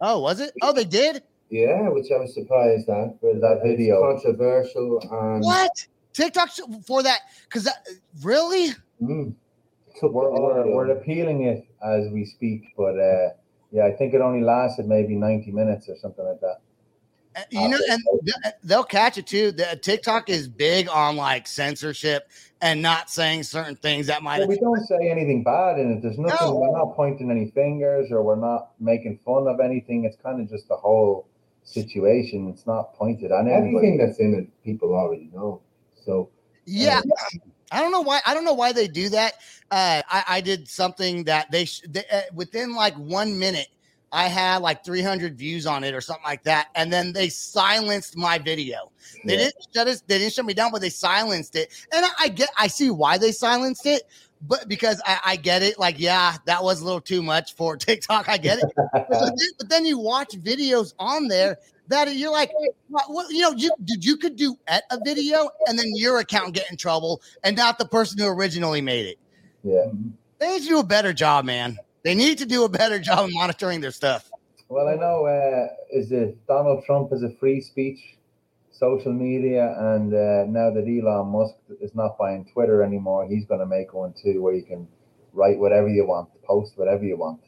Oh, 0.00 0.18
was 0.18 0.40
it? 0.40 0.52
Oh, 0.62 0.72
they 0.72 0.84
did. 0.84 1.22
Yeah, 1.48 1.88
which 1.90 2.10
I 2.10 2.16
was 2.18 2.34
surprised 2.34 2.88
at. 2.88 3.20
But 3.20 3.40
That 3.40 3.60
it's 3.62 3.66
video. 3.68 4.00
controversial 4.00 4.98
and 5.12 5.44
What 5.44 5.86
TikTok 6.12 6.50
sh- 6.50 6.60
for 6.84 7.04
that? 7.04 7.20
Because 7.44 7.64
that 7.64 7.86
really, 8.22 8.70
Mm. 9.02 9.34
Took 10.00 10.12
We're, 10.12 10.30
we're, 10.30 10.74
we're 10.74 10.90
appealing 10.92 11.44
it 11.44 11.66
as 11.84 12.10
we 12.10 12.24
speak, 12.24 12.62
but 12.76 12.98
uh, 12.98 13.30
yeah, 13.70 13.84
I 13.84 13.92
think 13.92 14.14
it 14.14 14.20
only 14.20 14.42
lasted 14.42 14.86
maybe 14.86 15.16
90 15.16 15.50
minutes 15.50 15.88
or 15.88 15.96
something 15.96 16.24
like 16.24 16.40
that. 16.40 16.60
uh, 17.36 17.42
you 17.50 17.68
know, 17.68 17.78
and 17.90 18.02
th- 18.24 18.54
they'll 18.62 18.84
catch 18.84 19.18
it 19.18 19.26
too. 19.26 19.52
The 19.52 19.78
TikTok 19.82 20.30
is 20.30 20.48
big 20.48 20.88
on 20.88 21.16
like 21.16 21.46
censorship 21.46 22.30
and 22.60 22.80
not 22.80 23.10
saying 23.10 23.42
certain 23.42 23.76
things 23.76 24.06
that 24.06 24.22
might. 24.22 24.38
But 24.38 24.48
we 24.48 24.58
don't 24.58 24.86
say 24.86 25.10
anything 25.10 25.42
bad 25.42 25.78
in 25.78 25.92
it. 25.92 26.02
There's 26.02 26.18
nothing. 26.18 26.46
No. 26.46 26.56
We're 26.56 26.78
not 26.78 26.94
pointing 26.94 27.30
any 27.30 27.50
fingers 27.50 28.10
or 28.10 28.22
we're 28.22 28.36
not 28.36 28.72
making 28.80 29.18
fun 29.24 29.46
of 29.48 29.60
anything. 29.60 30.04
It's 30.04 30.16
kind 30.22 30.40
of 30.40 30.48
just 30.48 30.68
the 30.68 30.76
whole 30.76 31.26
situation. 31.64 32.48
It's 32.48 32.66
not 32.66 32.94
pointed 32.94 33.32
at 33.32 33.46
everything 33.46 33.98
that's 33.98 34.18
in 34.18 34.34
it, 34.34 34.64
people 34.64 34.94
already 34.94 35.30
know. 35.32 35.60
So 36.04 36.30
Yeah. 36.64 37.00
I 37.72 37.80
don't 37.80 37.92
know 37.92 38.02
why. 38.02 38.20
I 38.26 38.34
don't 38.34 38.44
know 38.44 38.54
why 38.54 38.72
they 38.72 38.88
do 38.88 39.08
that. 39.10 39.34
Uh, 39.70 40.02
I, 40.08 40.24
I 40.28 40.40
did 40.42 40.68
something 40.68 41.24
that 41.24 41.50
they, 41.50 41.64
sh- 41.64 41.82
they 41.88 42.04
uh, 42.12 42.22
within 42.34 42.74
like 42.74 42.94
one 42.96 43.38
minute, 43.38 43.68
I 44.12 44.28
had 44.28 44.58
like 44.58 44.84
300 44.84 45.38
views 45.38 45.66
on 45.66 45.84
it 45.84 45.94
or 45.94 46.02
something 46.02 46.24
like 46.24 46.44
that, 46.44 46.68
and 46.74 46.92
then 46.92 47.14
they 47.14 47.30
silenced 47.30 48.16
my 48.16 48.38
video. 48.38 48.92
They 49.24 49.34
Yeah. 49.34 49.38
didn't 49.44 49.54
shut 49.74 49.88
us. 49.88 50.02
They 50.06 50.18
didn't 50.18 50.34
shut 50.34 50.44
me 50.44 50.54
down, 50.54 50.70
but 50.70 50.82
they 50.82 50.90
silenced 50.90 51.56
it. 51.56 51.72
And 51.94 52.04
I, 52.04 52.10
I 52.20 52.28
get. 52.28 52.50
I 52.58 52.66
see 52.68 52.90
why 52.90 53.16
they 53.18 53.32
silenced 53.32 53.86
it, 53.86 54.02
but 54.42 54.68
because 54.68 55.00
I, 55.06 55.20
I 55.24 55.36
get 55.36 55.62
it. 55.62 55.78
Like, 55.78 55.98
yeah, 55.98 56.36
that 56.46 56.62
was 56.62 56.80
a 56.80 56.84
little 56.84 57.00
too 57.00 57.22
much 57.22 57.54
for 57.54 57.76
TikTok. 57.78 58.28
I 58.28 58.38
get 58.38 58.58
it. 58.58 58.72
but, 58.92 59.08
then, 59.10 59.48
but 59.58 59.68
then 59.68 59.84
you 59.86 59.98
watch 59.98 60.32
videos 60.32 60.94
on 60.98 61.28
there 61.28 61.58
that 61.88 62.14
you're 62.14 62.32
like, 62.32 62.50
what, 62.88 63.30
you 63.30 63.40
know, 63.40 63.52
you 63.52 63.70
did 63.84 64.04
you 64.04 64.16
could 64.16 64.36
do 64.36 64.56
at 64.66 64.84
a 64.90 64.98
video 65.04 65.50
and 65.66 65.78
then 65.78 65.86
your 65.94 66.18
account 66.18 66.54
get 66.54 66.70
in 66.70 66.76
trouble 66.76 67.20
and 67.44 67.56
not 67.56 67.78
the 67.78 67.84
person 67.84 68.18
who 68.18 68.26
originally 68.26 68.80
made 68.80 69.06
it. 69.06 69.18
yeah. 69.62 69.86
They 70.38 70.54
need 70.54 70.62
to 70.62 70.68
do 70.68 70.78
a 70.80 70.84
better 70.84 71.12
job, 71.12 71.44
man. 71.44 71.78
They 72.02 72.16
need 72.16 72.38
to 72.38 72.46
do 72.46 72.64
a 72.64 72.68
better 72.68 72.98
job 72.98 73.26
of 73.26 73.30
monitoring 73.32 73.80
their 73.80 73.92
stuff. 73.92 74.28
Well, 74.68 74.88
I 74.88 74.94
know. 74.94 75.26
Uh, 75.26 75.68
is 75.92 76.10
it 76.10 76.44
Donald 76.48 76.84
Trump 76.84 77.12
is 77.12 77.22
a 77.22 77.30
free 77.30 77.60
speech 77.60 78.16
social 78.82 79.12
media, 79.12 79.76
and 79.78 80.12
uh, 80.12 80.44
now 80.48 80.68
that 80.74 80.84
Elon 80.88 81.28
Musk 81.28 81.54
is 81.80 81.94
not 81.94 82.18
buying 82.18 82.44
Twitter 82.52 82.82
anymore, 82.82 83.28
he's 83.28 83.46
going 83.46 83.60
to 83.60 83.66
make 83.66 83.94
one 83.94 84.12
too, 84.12 84.42
where 84.42 84.54
you 84.54 84.64
can 84.64 84.88
write 85.32 85.56
whatever 85.56 85.88
you 85.88 86.04
want, 86.04 86.28
post 86.42 86.76
whatever 86.76 87.04
you 87.04 87.16
want. 87.16 87.40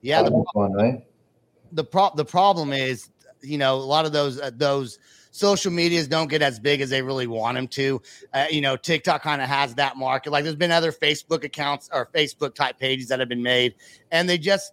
Yeah, 0.00 0.22
the, 0.22 0.30
That's 0.30 0.54
one, 0.54 0.72
right? 0.72 1.06
the 1.70 1.84
pro 1.84 2.10
the 2.16 2.24
problem 2.24 2.72
is, 2.72 3.10
you 3.42 3.58
know, 3.58 3.76
a 3.76 3.76
lot 3.76 4.06
of 4.06 4.12
those 4.12 4.40
uh, 4.40 4.50
those 4.54 4.98
social 5.30 5.70
medias 5.70 6.08
don't 6.08 6.28
get 6.28 6.42
as 6.42 6.58
big 6.58 6.80
as 6.80 6.90
they 6.90 7.02
really 7.02 7.26
want 7.28 7.56
them 7.56 7.68
to. 7.68 8.02
Uh, 8.32 8.46
you 8.50 8.60
know, 8.60 8.76
TikTok 8.76 9.22
kind 9.22 9.40
of 9.40 9.48
has 9.48 9.74
that 9.76 9.96
market. 9.96 10.32
Like 10.32 10.42
there's 10.42 10.56
been 10.56 10.72
other 10.72 10.92
Facebook 10.92 11.44
accounts 11.44 11.88
or 11.92 12.08
Facebook 12.14 12.54
type 12.54 12.78
pages 12.78 13.06
that 13.08 13.20
have 13.20 13.28
been 13.28 13.42
made, 13.42 13.76
and 14.10 14.28
they 14.28 14.38
just 14.38 14.72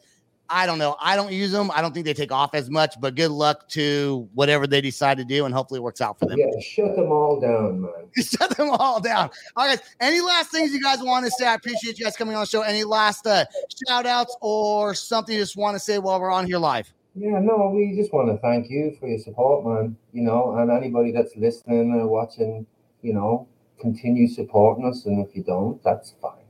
I 0.52 0.66
don't 0.66 0.78
know. 0.78 0.96
I 1.00 1.16
don't 1.16 1.32
use 1.32 1.52
them. 1.52 1.72
I 1.74 1.82
don't 1.82 1.94
think 1.94 2.06
they 2.06 2.14
take 2.14 2.32
off 2.32 2.54
as 2.54 2.70
much, 2.70 3.00
but 3.00 3.16
good 3.16 3.32
luck 3.32 3.68
to 3.70 4.28
whatever 4.34 4.68
they 4.68 4.82
decide 4.82 5.18
to 5.18 5.26
do, 5.26 5.46
and 5.46 5.54
hopefully 5.54 5.80
it 5.80 5.84
works 5.84 6.02
out 6.02 6.20
for 6.20 6.26
them. 6.26 6.38
Yeah, 6.38 6.60
shut 6.60 6.96
them 6.96 7.12
all 7.12 7.40
down, 7.40 7.82
man. 7.82 7.92
Shut 8.22 8.58
them 8.58 8.70
all 8.72 9.00
down. 9.00 9.30
All 9.56 9.66
right. 9.66 9.80
Any 10.02 10.20
last 10.20 10.52
things 10.52 10.74
you 10.74 10.82
guys 10.82 11.00
want 11.02 11.26
to 11.26 11.32
say? 11.32 11.48
I 11.48 11.54
appreciate 11.54 11.98
you 11.98 12.04
guys 12.04 12.18
coming 12.18 12.36
on 12.36 12.42
the 12.42 12.46
show. 12.48 12.62
Any 12.62 12.84
last 12.84 13.26
uh, 13.26 13.46
shout 13.88 14.06
outs 14.06 14.36
or 14.42 14.94
something 14.94 15.34
you 15.34 15.42
just 15.42 15.56
want 15.56 15.76
to 15.76 15.80
say 15.80 15.98
while 15.98 16.20
we're 16.20 16.32
on 16.32 16.46
here 16.46 16.58
live? 16.58 16.92
Yeah, 17.16 17.40
no, 17.40 17.72
we 17.74 17.96
just 17.96 18.12
want 18.14 18.30
to 18.30 18.38
thank 18.38 18.70
you 18.70 18.96
for 19.00 19.08
your 19.08 19.20
support, 19.20 19.66
man. 19.66 19.96
You 20.12 20.24
know, 20.24 20.58
and 20.58 20.70
anybody 20.72 21.12
that's 21.12 21.36
listening 21.38 21.94
or 21.94 22.08
watching, 22.08 22.66
you 23.02 23.14
know, 23.14 23.48
continue 23.80 24.28
supporting 24.28 24.86
us. 24.86 25.06
And 25.06 25.26
if 25.26 25.36
you 25.36 25.44
don't, 25.44 25.82
that's 25.84 26.14
fine. 26.22 26.41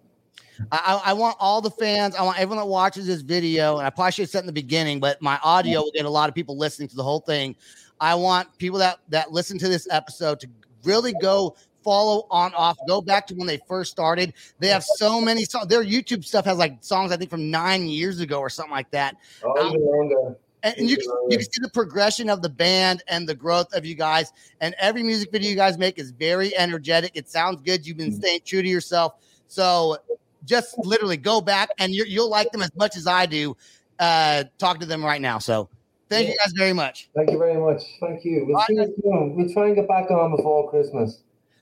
I, 0.71 1.01
I 1.05 1.13
want 1.13 1.37
all 1.39 1.61
the 1.61 1.71
fans, 1.71 2.15
I 2.15 2.23
want 2.23 2.39
everyone 2.39 2.57
that 2.57 2.69
watches 2.69 3.07
this 3.07 3.21
video, 3.21 3.77
and 3.77 3.87
I 3.87 3.89
probably 3.89 4.11
should 4.13 4.23
have 4.23 4.29
said 4.29 4.39
in 4.41 4.45
the 4.47 4.53
beginning, 4.53 4.99
but 4.99 5.21
my 5.21 5.39
audio 5.43 5.81
will 5.81 5.91
get 5.93 6.05
a 6.05 6.09
lot 6.09 6.29
of 6.29 6.35
people 6.35 6.57
listening 6.57 6.87
to 6.89 6.95
the 6.95 7.03
whole 7.03 7.19
thing. 7.19 7.55
I 7.99 8.15
want 8.15 8.57
people 8.57 8.79
that 8.79 8.99
that 9.09 9.31
listen 9.31 9.57
to 9.59 9.67
this 9.67 9.87
episode 9.91 10.39
to 10.41 10.47
really 10.83 11.13
go 11.21 11.55
follow 11.83 12.27
ONOFF 12.31 12.75
go 12.87 13.01
back 13.01 13.25
to 13.27 13.33
when 13.35 13.47
they 13.47 13.59
first 13.67 13.91
started 13.91 14.33
they 14.59 14.67
have 14.67 14.83
so 14.83 15.19
many 15.19 15.43
songs 15.45 15.65
their 15.65 15.83
youtube 15.83 16.23
stuff 16.23 16.45
has 16.45 16.59
like 16.59 16.77
songs 16.81 17.11
i 17.11 17.17
think 17.17 17.31
from 17.31 17.49
nine 17.49 17.87
years 17.87 18.19
ago 18.19 18.37
or 18.39 18.51
something 18.51 18.71
like 18.71 18.91
that 18.91 19.17
Oh, 19.43 20.29
Um, 20.29 20.35
and, 20.63 20.77
and 20.77 20.89
you 20.89 20.97
can, 20.97 21.07
you 21.29 21.37
can 21.37 21.45
see 21.51 21.59
the 21.61 21.69
progression 21.69 22.29
of 22.29 22.41
the 22.41 22.49
band 22.49 23.03
and 23.07 23.27
the 23.27 23.33
growth 23.35 23.73
of 23.73 23.85
you 23.85 23.95
guys. 23.95 24.31
And 24.59 24.75
every 24.77 25.01
music 25.03 25.31
video 25.31 25.49
you 25.49 25.55
guys 25.55 25.77
make 25.77 25.97
is 25.97 26.11
very 26.11 26.55
energetic. 26.55 27.11
It 27.15 27.29
sounds 27.29 27.61
good. 27.63 27.85
You've 27.85 27.97
been 27.97 28.13
staying 28.13 28.41
true 28.45 28.61
to 28.61 28.67
yourself. 28.67 29.15
So 29.47 29.97
just 30.45 30.77
literally 30.77 31.17
go 31.17 31.41
back 31.41 31.69
and 31.77 31.93
you 31.93 32.05
you'll 32.05 32.29
like 32.29 32.51
them 32.51 32.61
as 32.61 32.71
much 32.75 32.95
as 32.95 33.07
I 33.07 33.25
do. 33.25 33.55
Uh, 33.99 34.45
talk 34.57 34.79
to 34.79 34.85
them 34.85 35.03
right 35.03 35.21
now. 35.21 35.37
So 35.37 35.69
thank 36.09 36.27
you 36.27 36.37
guys 36.37 36.53
very 36.57 36.73
much. 36.73 37.09
Thank 37.15 37.31
you 37.31 37.37
very 37.37 37.59
much. 37.59 37.83
Thank 37.99 38.25
you. 38.25 38.45
We'll 38.47 38.57
All 38.57 38.65
see 38.67 38.75
you 38.75 38.95
soon. 39.03 39.35
We'll 39.35 39.53
try 39.53 39.67
and 39.67 39.75
get 39.75 39.87
back 39.87 40.09
on 40.09 40.35
before 40.35 40.69
Christmas. 40.69 41.19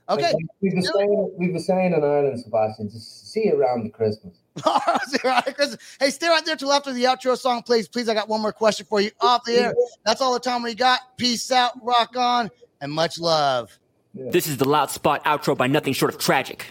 Okay. 0.10 0.34
We've 0.62 0.74
been 0.74 0.82
saying 0.82 1.36
we've 1.38 1.54
been 1.54 1.62
saying 1.62 1.94
in 1.94 2.04
Ireland, 2.04 2.40
Sebastian, 2.40 2.90
to 2.90 3.00
see 3.00 3.46
you 3.46 3.60
around 3.60 3.84
the 3.84 3.90
Christmas. 3.90 4.36
All 4.66 4.82
right, 5.24 5.56
Chris. 5.56 5.78
Hey, 6.00 6.10
stay 6.10 6.28
right 6.28 6.44
there 6.46 6.56
till 6.56 6.74
after 6.74 6.92
the 6.92 7.04
outro 7.04 7.38
song 7.38 7.62
plays. 7.62 7.88
Please, 7.88 8.10
I 8.10 8.14
got 8.14 8.28
one 8.28 8.42
more 8.42 8.52
question 8.52 8.86
for 8.90 9.00
you 9.00 9.12
off 9.22 9.44
the 9.46 9.54
air. 9.54 9.74
That's 10.06 10.20
all 10.20 10.34
the 10.34 10.40
time 10.40 10.64
we 10.64 10.76
got. 10.76 11.00
Peace 11.18 11.50
out, 11.52 11.74
rock 11.82 12.18
on, 12.18 12.50
and 12.82 12.92
much 12.92 13.20
love. 13.20 13.78
This 14.14 14.48
is 14.48 14.58
the 14.58 14.68
Loud 14.68 14.90
Spot 14.90 15.24
outro 15.24 15.56
by 15.56 15.68
Nothing 15.68 15.94
Short 15.94 16.14
of 16.14 16.20
Tragic. 16.20 16.66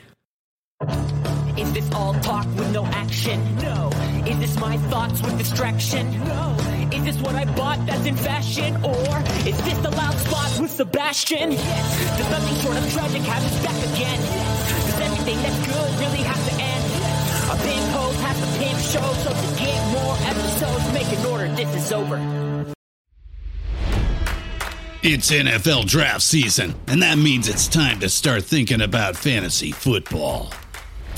Is 1.59 1.73
this 1.73 1.93
all 1.93 2.15
talk 2.15 2.47
with 2.57 2.73
no 2.73 2.85
action? 2.87 3.43
No. 3.57 3.91
Is 4.25 4.39
this 4.39 4.57
my 4.61 4.77
thoughts 4.93 5.21
with 5.23 5.37
distraction? 5.39 6.09
No. 6.25 6.57
Is 6.93 7.03
this 7.03 7.21
what 7.21 7.35
I 7.35 7.47
bought 7.57 7.85
that's 7.85 8.07
in 8.07 8.15
fashion? 8.15 8.77
Or 8.85 9.19
is 9.45 9.59
this 9.67 9.79
the 9.79 9.91
loud 9.91 10.15
spot 10.15 10.61
with 10.61 10.71
Sebastian? 10.71 11.51
Yes. 11.51 12.17
Does 12.17 12.31
nothing 12.31 12.57
short 12.63 12.77
of 12.79 12.93
tragic 12.93 13.23
us 13.23 13.65
back 13.65 13.77
again? 13.93 14.21
Yes. 14.21 14.87
Does 14.87 15.01
everything 15.01 15.37
that's 15.43 15.67
good 15.67 15.91
really 15.99 16.23
have 16.23 16.49
to 16.49 16.53
end? 16.63 16.85
Yes. 16.95 17.51
A 17.51 17.57
host 17.91 18.21
has 18.21 18.39
to 18.39 18.59
pimp 18.61 18.79
show, 18.79 19.13
so 19.25 19.31
to 19.31 19.59
get 19.59 19.83
more 19.91 20.15
episodes, 20.31 20.93
make 20.93 21.19
an 21.19 21.27
order, 21.27 21.49
this 21.57 21.75
is 21.75 21.93
over. 21.93 22.19
It's 25.03 25.31
NFL 25.33 25.87
draft 25.87 26.23
season, 26.23 26.77
and 26.87 27.03
that 27.03 27.19
means 27.19 27.49
it's 27.49 27.67
time 27.67 27.99
to 27.99 28.09
start 28.09 28.45
thinking 28.45 28.81
about 28.81 29.17
fantasy 29.17 29.73
football. 29.73 30.53